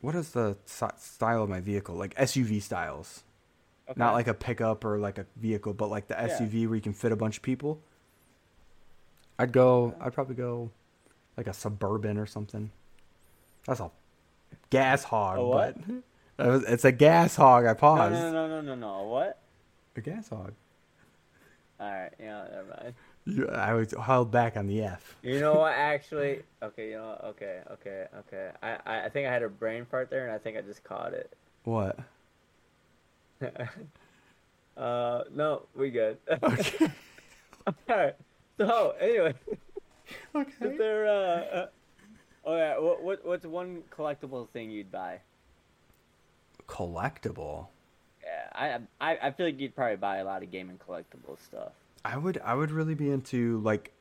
[0.00, 0.56] what is the
[0.96, 3.24] style of my vehicle like SUV styles
[3.88, 3.98] okay.
[3.98, 6.28] not like a pickup or like a vehicle but like the Yeah.
[6.28, 7.80] SUV where you can fit a bunch of people
[9.40, 10.70] I'd go I'd probably go
[11.36, 12.70] like a suburban or something
[13.66, 13.90] that's a
[14.70, 15.76] gas hog A what?
[16.36, 19.02] but it's a gas hog I paused no, no, no, no, no.
[19.04, 19.40] What?
[19.96, 20.52] a gas hog
[21.78, 22.94] All right, yeah, never mind.
[23.26, 25.72] You- I was held back on the F You know what?
[25.76, 27.24] Actually, okay, you know, what?
[27.24, 28.50] okay, okay, okay.
[28.62, 31.12] I, I, think I had a brain fart there, and I think I just caught
[31.12, 31.32] it.
[31.64, 31.98] what
[34.76, 36.18] uh, no, we good.
[36.42, 36.90] okay
[37.66, 38.14] All right.
[38.58, 39.34] So anyway,
[40.34, 41.66] okay there uh,
[42.44, 45.20] oh yeah, what what what's one collectible thing you'd buy?
[46.66, 47.68] collectible
[48.22, 48.78] Yeah, I
[49.12, 51.72] I I feel like you'd probably buy a lot of gaming collectible stuff.
[52.04, 53.92] I would I would really be into like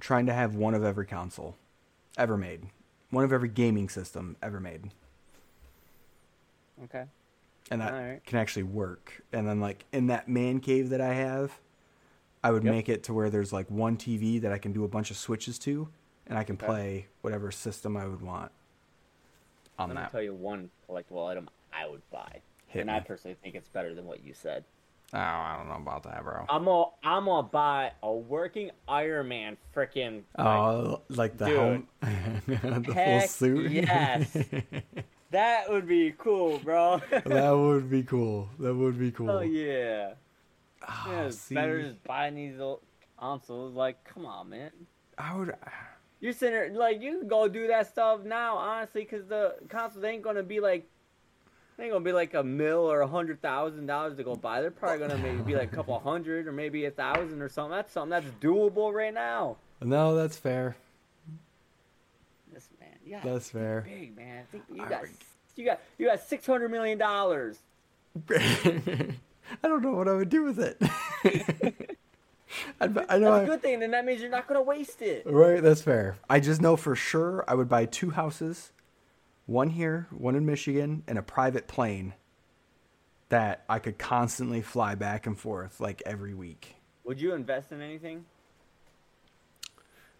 [0.00, 1.56] trying to have one of every console
[2.16, 2.66] ever made.
[3.10, 4.90] One of every gaming system ever made.
[6.84, 7.04] Okay.
[7.70, 8.24] And that Alright.
[8.24, 9.22] can actually work.
[9.32, 11.58] And then like in that man cave that I have,
[12.42, 12.72] I would Yep.
[12.72, 15.16] make it to where there's like one TV that I can do a bunch of
[15.16, 15.88] switches to
[16.26, 16.66] and I can Okay.
[16.66, 18.52] play whatever system I would want
[19.78, 22.96] on Let me tell you one collectible item I would buy, Hit and me.
[22.96, 24.64] I personally think it's better than what you said.
[25.14, 26.46] Oh, I don't know about that, bro.
[26.48, 30.22] I'm gonna I'm gonna buy a working Iron Man freaking.
[30.36, 31.86] Oh, like the home,
[32.46, 33.70] the full suit.
[33.70, 34.36] yes.
[35.30, 37.00] that would be cool, bro.
[37.10, 38.48] that would be cool.
[38.58, 39.30] That would be cool.
[39.30, 40.14] oh yeah.
[40.82, 42.80] Ah, Yeah, it's see, better just buying these old
[43.18, 43.74] consoles.
[43.74, 44.70] Like, come on, man.
[45.18, 45.54] I would.
[46.20, 50.04] You're sitting there, like, you can go do that stuff now, honestly, because the consoles
[50.04, 50.86] ain't gonna be like,
[51.76, 54.62] they ain't gonna be like a mil or a hundred thousand dollars to go buy.
[54.62, 57.76] They're probably gonna maybe be like a couple hundred or maybe a thousand or something.
[57.76, 59.58] That's something that's doable right now.
[59.82, 60.74] No, that's fair.
[62.50, 63.82] This man, yeah, That's fair.
[63.86, 64.44] big man.
[64.72, 65.02] You got,
[65.54, 67.58] you got, you got six hundred million dollars.
[68.30, 69.12] I
[69.62, 70.80] don't know what I would do with it.
[72.80, 73.32] I'd, I know.
[73.32, 73.80] That's a good thing.
[73.80, 75.24] Then that means you're not gonna waste it.
[75.26, 76.16] Right, that's fair.
[76.28, 78.72] I just know for sure I would buy two houses,
[79.46, 82.14] one here, one in Michigan, and a private plane
[83.28, 86.76] that I could constantly fly back and forth like every week.
[87.04, 88.24] Would you invest in anything?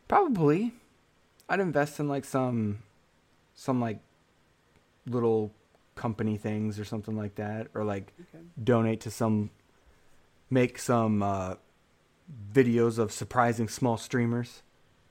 [0.08, 0.72] Probably.
[1.48, 2.82] I'd invest in like some
[3.54, 4.00] some like
[5.06, 5.52] little
[5.94, 8.44] company things or something like that or like Okay.
[8.62, 9.50] donate to some
[10.50, 11.54] make some uh
[12.52, 14.62] videos of surprising small streamers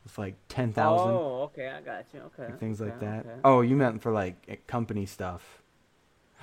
[0.03, 2.21] with like 10,000 Oh, okay, I got you.
[2.21, 2.45] Okay.
[2.51, 3.19] like things like that.
[3.25, 3.39] okay.
[3.43, 5.61] Oh, you meant for like eh, company stuff.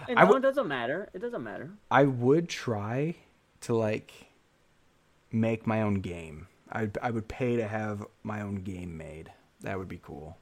[0.08, 1.08] And I no, would- it doesn't matter.
[1.14, 1.70] It doesn't matter.
[1.90, 3.16] I would try
[3.62, 4.12] to like
[5.30, 6.48] make my own game.
[6.72, 9.30] I I would pay to have my own game made.
[9.60, 10.38] That would be cool.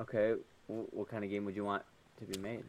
[0.00, 0.34] Okay,
[0.66, 1.82] what kind of game would you want
[2.18, 2.64] to be made?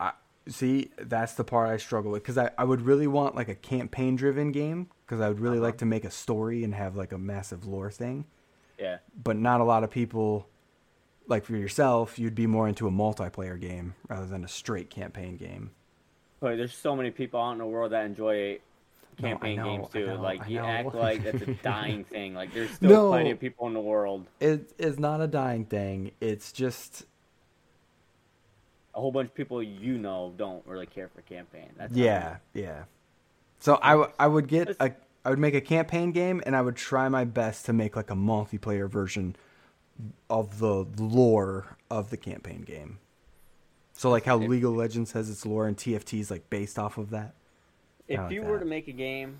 [0.00, 0.12] I,
[0.48, 3.54] see, that's the part I struggle with because I, I would really want like a
[3.54, 5.66] campaign driven game because I would really Uh-huh.
[5.66, 8.26] like to make a story and have like a massive lore thing.
[8.78, 8.98] Yeah.
[9.22, 10.48] But not a lot of people,
[11.26, 15.36] like for yourself, you'd be more into a multiplayer game rather than a straight campaign
[15.36, 15.70] game.
[16.40, 18.58] But there's so many people out in the world that enjoy
[19.20, 20.06] No, campaign know, games too.
[20.06, 22.34] know, like you act like that's a dying thing.
[22.34, 23.08] Like there's still No.
[23.10, 24.26] plenty of people in the world.
[24.40, 26.12] It, it's not a dying thing.
[26.20, 27.06] It's just
[28.96, 31.68] A whole bunch of people you know don't really care for campaign.
[31.76, 32.84] That's Yeah, yeah.
[33.60, 34.92] So I, w- I would get a
[35.26, 38.10] I would make a campaign game and I would try my best to make like
[38.10, 39.34] a multiplayer version
[40.30, 43.00] of the lore of the campaign game.
[43.92, 46.96] So like how League of Legends has its lore and TFT is like based off
[46.96, 47.34] of that.
[48.06, 48.64] If like you were that.
[48.64, 49.38] to make a game,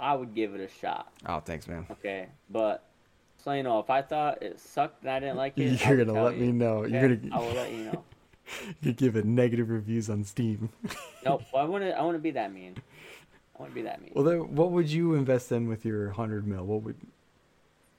[0.00, 1.12] I would give it a shot.
[1.24, 1.86] Oh, thanks, man.
[1.90, 2.84] Okay, but
[3.36, 6.20] so you know, if I thought it sucked and I didn't like it, You're gonna
[6.20, 6.84] let you, me know.
[6.84, 8.04] You're gonna I will let you know.
[8.82, 10.68] you give it negative reviews on Steam.
[11.24, 11.42] Nope.
[11.52, 11.90] Well, I want to.
[11.98, 12.76] I want to be that mean.
[13.56, 14.12] I want to be that mean.
[14.14, 16.64] well, then what would you invest in with your hundred mil?
[16.64, 16.96] What would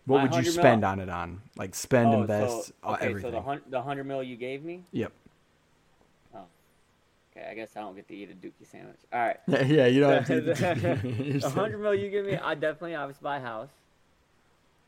[0.06, 0.54] what My would you 100 mil?
[0.64, 1.42] spend on it on?
[1.58, 3.32] Like spend, Oh, invest, so, uh, okay, everything.
[3.32, 4.84] so the hun- the hundred mil you gave me.
[4.94, 5.12] Yep.
[7.36, 8.96] Okay, I guess I don't get to eat a dookie sandwich.
[9.14, 9.38] All right.
[9.48, 10.42] Yeah, yeah, you don't have to.
[10.42, 13.70] The the hundred mil you give me, I definitely obviously buy a house.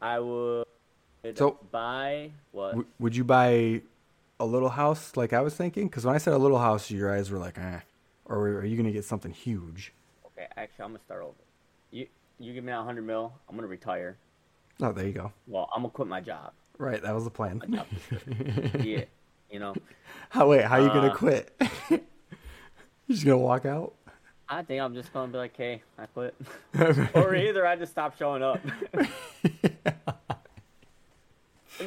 [0.01, 0.65] I would
[1.35, 2.69] So- buy what?
[2.71, 3.81] W- would you buy
[4.41, 5.87] a little house like I was thinking?
[5.87, 7.79] Because when I said a little house, your eyes were like, eh.
[8.25, 9.93] Or are you gonna get something huge?
[10.25, 11.33] Okay, actually, I'm gonna start over.
[11.91, 12.07] You
[12.39, 14.17] you give me a hundred mil, I'm gonna retire.
[14.81, 15.31] Oh, there you go.
[15.47, 16.53] Well, I'm gonna quit my job.
[16.77, 17.61] Right, that was the plan.
[18.79, 19.03] yeah,
[19.51, 19.75] you know.
[20.29, 20.63] How wait?
[20.63, 21.61] How are you gonna Uh, quit?
[21.91, 21.99] you
[23.09, 23.93] just gonna walk out?
[24.49, 26.35] I think I'm just gonna be like, hey, I quit.
[27.15, 28.59] or either I just stop showing up.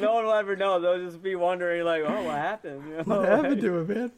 [0.01, 0.79] No one will ever know.
[0.79, 2.83] They'll just be wondering, like, oh, what happened?
[2.89, 3.03] You know?
[3.03, 4.11] what happened to him, man?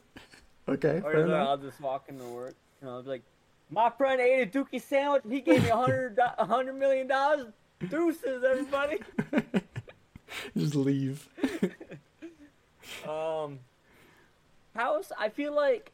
[0.69, 1.33] Okay, Or.
[1.33, 2.55] I'll just walk into work.
[2.81, 3.23] You know, I'll be like,
[3.69, 6.73] my friend ate a dookie sandwich and he gave me a hundred, do- a hundred
[6.73, 7.47] million dollars.
[7.89, 8.99] Deuces, everybody.
[10.57, 11.27] Just leave.
[13.07, 13.59] Um,
[14.75, 15.11] house.
[15.17, 15.91] I feel like.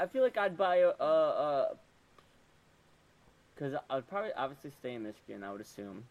[0.00, 1.68] I feel like I'd buy a, a, a
[3.58, 5.42] Cause I'd probably obviously stay in Michigan.
[5.42, 6.04] I would assume.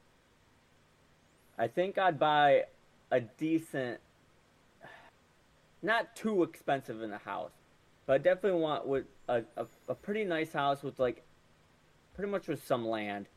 [1.58, 2.65] I think I'd buy
[3.12, 4.00] a decent,
[5.82, 7.52] not too expensive in the house,
[8.06, 11.24] but I definitely want with a, a, a pretty nice house with like,
[12.15, 13.28] pretty much with some land.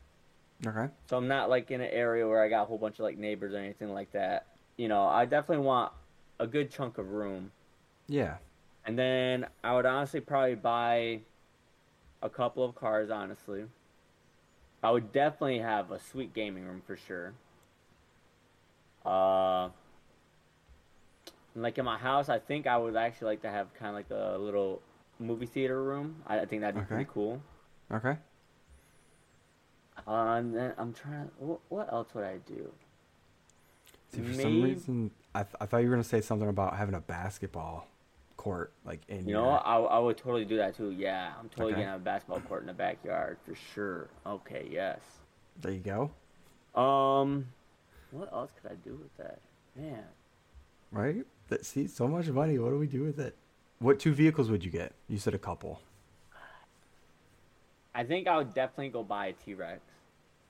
[0.65, 0.87] Okay.
[1.09, 3.17] So I'm not like in an area where I got a whole bunch of like
[3.17, 4.45] neighbors or anything like that.
[4.77, 5.91] You know, I definitely want
[6.39, 7.51] a good chunk of room.
[8.07, 8.35] Yeah.
[8.85, 11.21] And then I would honestly probably buy
[12.21, 13.65] a couple of cars, honestly.
[14.83, 17.33] I would definitely have a sweet gaming room for sure.
[19.05, 19.69] Uh
[21.55, 24.09] like in my house, I think I would actually like to have kind of like
[24.09, 24.81] a little
[25.19, 26.15] movie theater room.
[26.25, 26.87] I, I think that'd be Okay.
[26.87, 27.41] pretty cool.
[27.91, 28.15] Okay.
[30.07, 31.29] Uh, and then I'm trying.
[31.39, 32.71] What, what else would I do?
[34.13, 36.95] See, for some reason, I, th- I thought you were gonna say something about having
[36.95, 37.87] a basketball
[38.37, 40.91] court, like in You your- know, I, I would totally do that too.
[40.91, 41.81] Yeah, I'm totally Okay.
[41.81, 44.07] getting a basketball court in the backyard for sure.
[44.25, 44.99] Okay, yes.
[45.61, 45.79] There you
[46.75, 46.81] go.
[46.81, 47.47] Um,
[48.11, 49.39] what else could I do with that?
[49.75, 50.03] Man,
[50.91, 51.25] Right?
[51.47, 52.57] That see so much money.
[52.59, 53.35] What do we do with it?
[53.79, 54.93] What two vehicles would you get?
[55.07, 55.81] You said a couple.
[57.93, 59.81] I think I would definitely go buy a T Rex.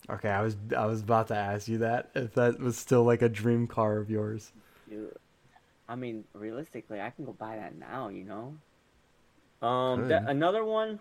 [0.09, 3.21] Okay, I was I was about to ask you that if that was still like
[3.21, 4.51] a dream car of yours.
[4.89, 5.15] Dude,
[5.87, 8.09] I mean, realistically, I can go buy that now.
[8.09, 9.67] You know.
[9.67, 10.09] Um, Could.
[10.09, 10.99] that, another one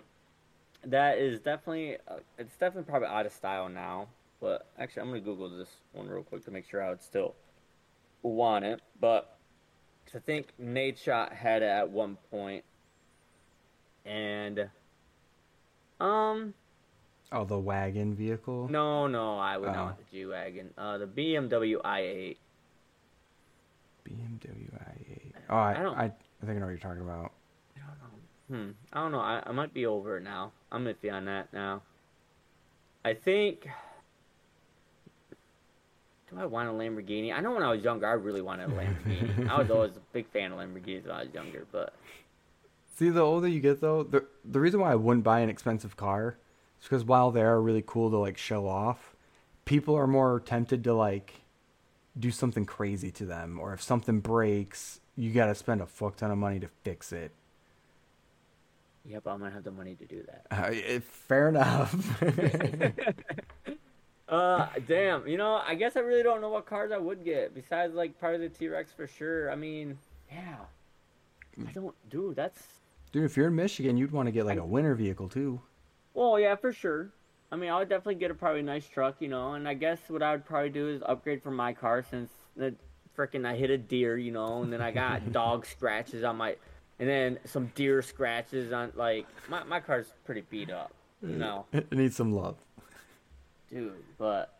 [0.84, 4.08] that is definitely uh, it's definitely probably out of style now.
[4.40, 7.34] But actually, I'm gonna Google this one real quick to make sure I would still
[8.22, 8.80] want it.
[9.00, 9.36] But
[10.14, 12.64] I think Nate Shot had it at one point,
[14.04, 14.68] and
[16.00, 16.54] um,
[17.32, 18.68] Oh, the wagon vehicle.
[18.68, 19.72] no, no, I would Oh.
[19.72, 20.70] not want the G wagon.
[20.76, 22.36] Uh, the BMW i8.
[24.04, 25.32] BMW i8.
[25.50, 27.32] Oh, I, I don't- I, I think I know what you're talking about.
[27.76, 28.64] I don't know.
[28.66, 28.70] Hmm.
[28.92, 29.20] I don't know.
[29.20, 30.52] I, I might be over it now.
[30.72, 31.82] I'm iffy on that now.
[33.04, 33.68] I think.
[36.30, 37.34] Do I want a Lamborghini?
[37.34, 39.48] I know when I was younger, I really wanted a Lamborghini.
[39.48, 41.94] I was always a big fan of Lamborghinis when I was younger, but
[42.96, 45.96] See, the older you get, though, the the reason why I wouldn't buy an expensive
[45.96, 46.36] car
[46.80, 49.14] is because while they are really cool to like show off,
[49.64, 51.40] people are more tempted to like
[52.18, 56.16] do something crazy to them, or if something breaks, you got to spend a fuck
[56.16, 57.32] ton of money to fix it.
[59.04, 60.46] yep, I'm gonna have the money to do that.
[60.50, 62.22] Uh, it- fair enough.
[64.30, 65.26] Uh, damn.
[65.26, 68.18] You know, I guess I really don't know what cars I would get besides like
[68.18, 69.50] probably the T Rex for sure.
[69.50, 69.98] I mean,
[70.30, 70.56] yeah.
[71.68, 72.36] I don't, dude.
[72.36, 72.62] That's
[73.12, 75.60] Dude, if you're in Michigan, you'd want to get like I- a winter vehicle too.
[76.14, 77.10] Well, yeah, for sure.
[77.52, 79.98] I mean, I would definitely get a probably nice truck, you know, and I guess
[80.08, 82.74] what I would probably do is upgrade from my car since the
[83.18, 86.54] freaking I hit a deer, you know, and then I got dog scratches on my,
[87.00, 91.66] and then some deer scratches on like my my car's pretty beat up, you know,
[91.72, 92.54] It needs some love.
[93.72, 93.92] Dude.
[94.18, 94.52] But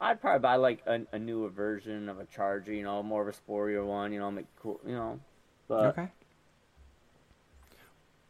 [0.00, 3.28] I'd probably buy like a, a newer version of a Charger, you know, more of
[3.28, 5.20] a sportier one, you know, make cool, you know.
[5.68, 6.08] But okay.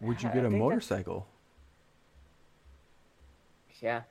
[0.01, 1.27] Would you get a think that's- motorcycle?
[3.81, 4.03] yeah,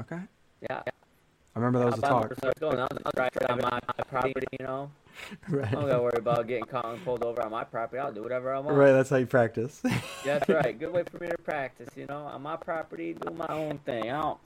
[0.00, 0.20] Okay.
[0.62, 0.80] yeah.
[0.86, 2.22] I remember that was a talk.
[2.30, 4.90] motorcycle I'll, I'll drive it my property, you know.
[5.48, 5.66] right.
[5.66, 7.98] I don't gotta worry about getting caught and pulled over on my property.
[7.98, 8.76] I'll do whatever I want.
[8.76, 9.80] Right, that's how you practice.
[9.84, 10.78] Yeah, that's right.
[10.78, 11.88] Good way for me to practice.
[11.96, 14.04] You know, on my property, do my own thing.
[14.10, 14.38] I don't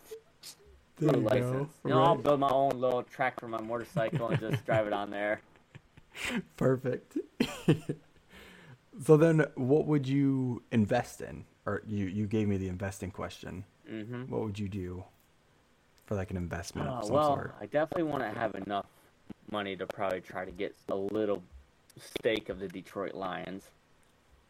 [0.98, 1.42] There you license.
[1.42, 1.68] go.
[1.84, 4.92] You know, I'll build my own little track for my motorcycle and just drive it
[4.92, 5.40] on there.
[6.56, 7.18] Perfect.
[9.04, 11.44] so then, what would you invest in?
[11.64, 13.64] Or you you gave me the investing question.
[13.88, 15.04] hmm What would you do
[16.06, 17.54] for like an investment Uh, of some well, sort?
[17.60, 18.86] I definitely want to have enough
[19.50, 21.42] money to probably try to get a little
[21.98, 23.70] stake of the Detroit Lions.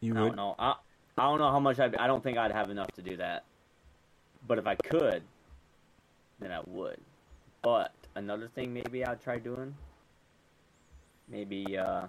[0.01, 0.27] You I would.
[0.29, 0.55] don't know.
[0.57, 0.75] I,
[1.17, 3.43] I don't know how much I'd, I don't think I'd have enough to do that.
[4.47, 5.21] But if I could,
[6.43, 6.99] then I would.
[7.61, 9.75] But another thing maybe I'd try doing,
[11.29, 12.03] maybe uh,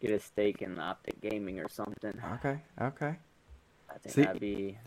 [0.00, 2.14] get a stake in Optic Gaming or something.
[2.34, 2.60] Okay.
[2.80, 3.16] Okay.
[3.90, 4.78] I think See- that'd be.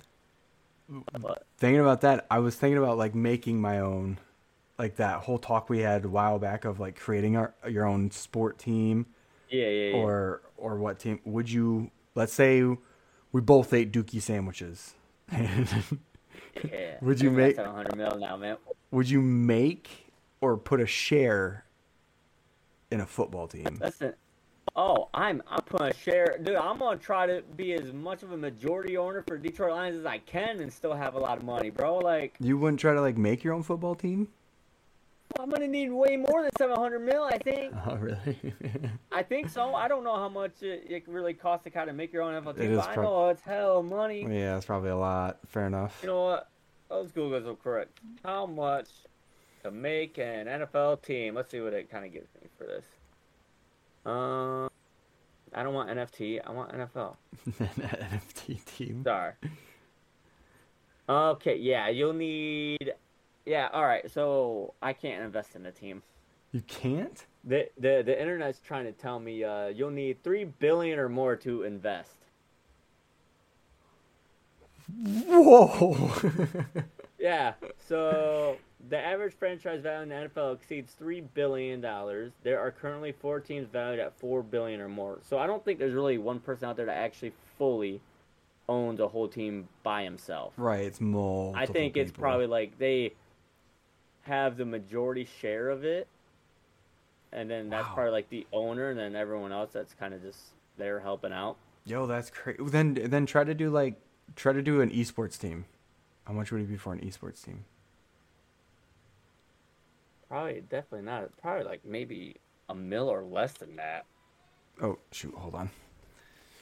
[1.20, 4.20] But Thinking about that, I was thinking about like making my own,
[4.80, 8.10] like that whole talk we had a while back of like creating our, your own
[8.12, 9.06] sport team
[9.50, 9.96] yeah, yeah, yeah.
[9.96, 11.92] or or what team would you?
[12.16, 12.64] Let's say
[13.34, 14.94] we both ate Dookie sandwiches.
[16.72, 16.98] yeah.
[17.02, 18.58] would you make- that's 100 mil now, man?
[18.92, 19.90] would you make
[20.42, 21.66] or put a share
[22.92, 23.78] in a football team?
[23.82, 24.14] Listen.
[24.76, 26.56] Oh, I'm I'm putting a share, dude.
[26.56, 30.06] I'm gonna try to be as much of a majority owner for Detroit Lions as
[30.06, 31.98] I can, and still have a lot of money, bro.
[31.98, 34.28] Like, You wouldn't try to like make your own football team?
[35.40, 37.24] I'm gonna need way more than 700 mil.
[37.24, 37.74] I think.
[37.86, 38.54] Oh, really?
[39.12, 39.76] I think so.
[39.76, 42.42] I don't know how much it, it really costs to kind of make your own
[42.42, 44.22] NFL team, but I know it's hell money.
[44.24, 45.40] yeah, it's probably a lot.
[45.46, 46.00] Fair enough.
[46.02, 46.50] You know what?
[46.90, 47.86] Let's Google this real.
[48.24, 48.88] How much
[49.64, 51.36] to make an NFL team?
[51.36, 52.86] Let's see what it kind of gives me for this.
[54.06, 54.70] Um,
[55.54, 56.40] I don't want NFT.
[56.46, 57.16] I want NFL.
[57.50, 59.04] NFT team.
[59.04, 59.34] Sorry.
[61.10, 62.94] Okay, yeah, you'll need.
[63.48, 64.10] Yeah, all right.
[64.12, 66.04] So I can't invest in a team.
[66.52, 67.26] You can't?
[67.46, 71.36] The the the internet's trying to tell me uh, you'll need three billion or more
[71.38, 72.18] to invest.
[75.04, 76.12] Whoa!
[77.20, 77.54] Yeah.
[77.88, 78.58] So
[78.90, 82.32] the average franchise value in the NFL exceeds three billion dollars.
[82.44, 85.20] There are currently four teams valued at four billion or more.
[85.28, 88.02] So I don't think there's really one person out there that actually fully
[88.70, 90.54] owns a whole team by himself.
[90.58, 91.54] right, it's more.
[91.56, 92.22] I think it's people.
[92.22, 93.14] probably like they
[94.28, 96.08] have the majority share of it,
[97.32, 97.94] and then that's Wow.
[97.96, 100.40] probably like the owner, and then everyone else that's kind of just
[100.78, 101.58] there helping out.
[101.86, 102.60] Yo, that's crazy.
[102.64, 103.96] Then then try to do like
[104.36, 105.66] try to do an esports team.
[106.26, 107.66] How much would it be for an esports team?
[110.28, 111.30] Probably, definitely not.
[111.42, 112.36] Probably like maybe
[112.70, 114.06] a mil or less than that.
[114.82, 115.70] Oh shoot, hold on.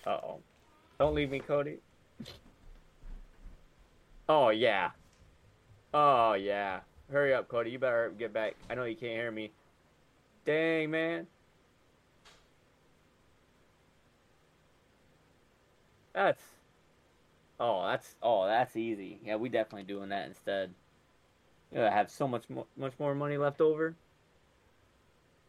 [0.06, 0.40] Uh oh.
[1.00, 1.80] Don't leave me, Cody.
[4.30, 4.92] Oh yeah.
[5.94, 6.82] Oh yeah.
[7.12, 7.72] Hurry up, Cody.
[7.72, 8.56] You better get back.
[8.70, 9.52] I know you can't hear me.
[10.44, 11.28] Dang, man.
[16.14, 16.42] That's.
[17.60, 18.16] Oh, that's.
[18.24, 19.20] Oh, that's easy.
[19.24, 20.74] Yeah, we definitely doing that instead.
[21.72, 23.96] Yeah, have so much mo- much more money left over.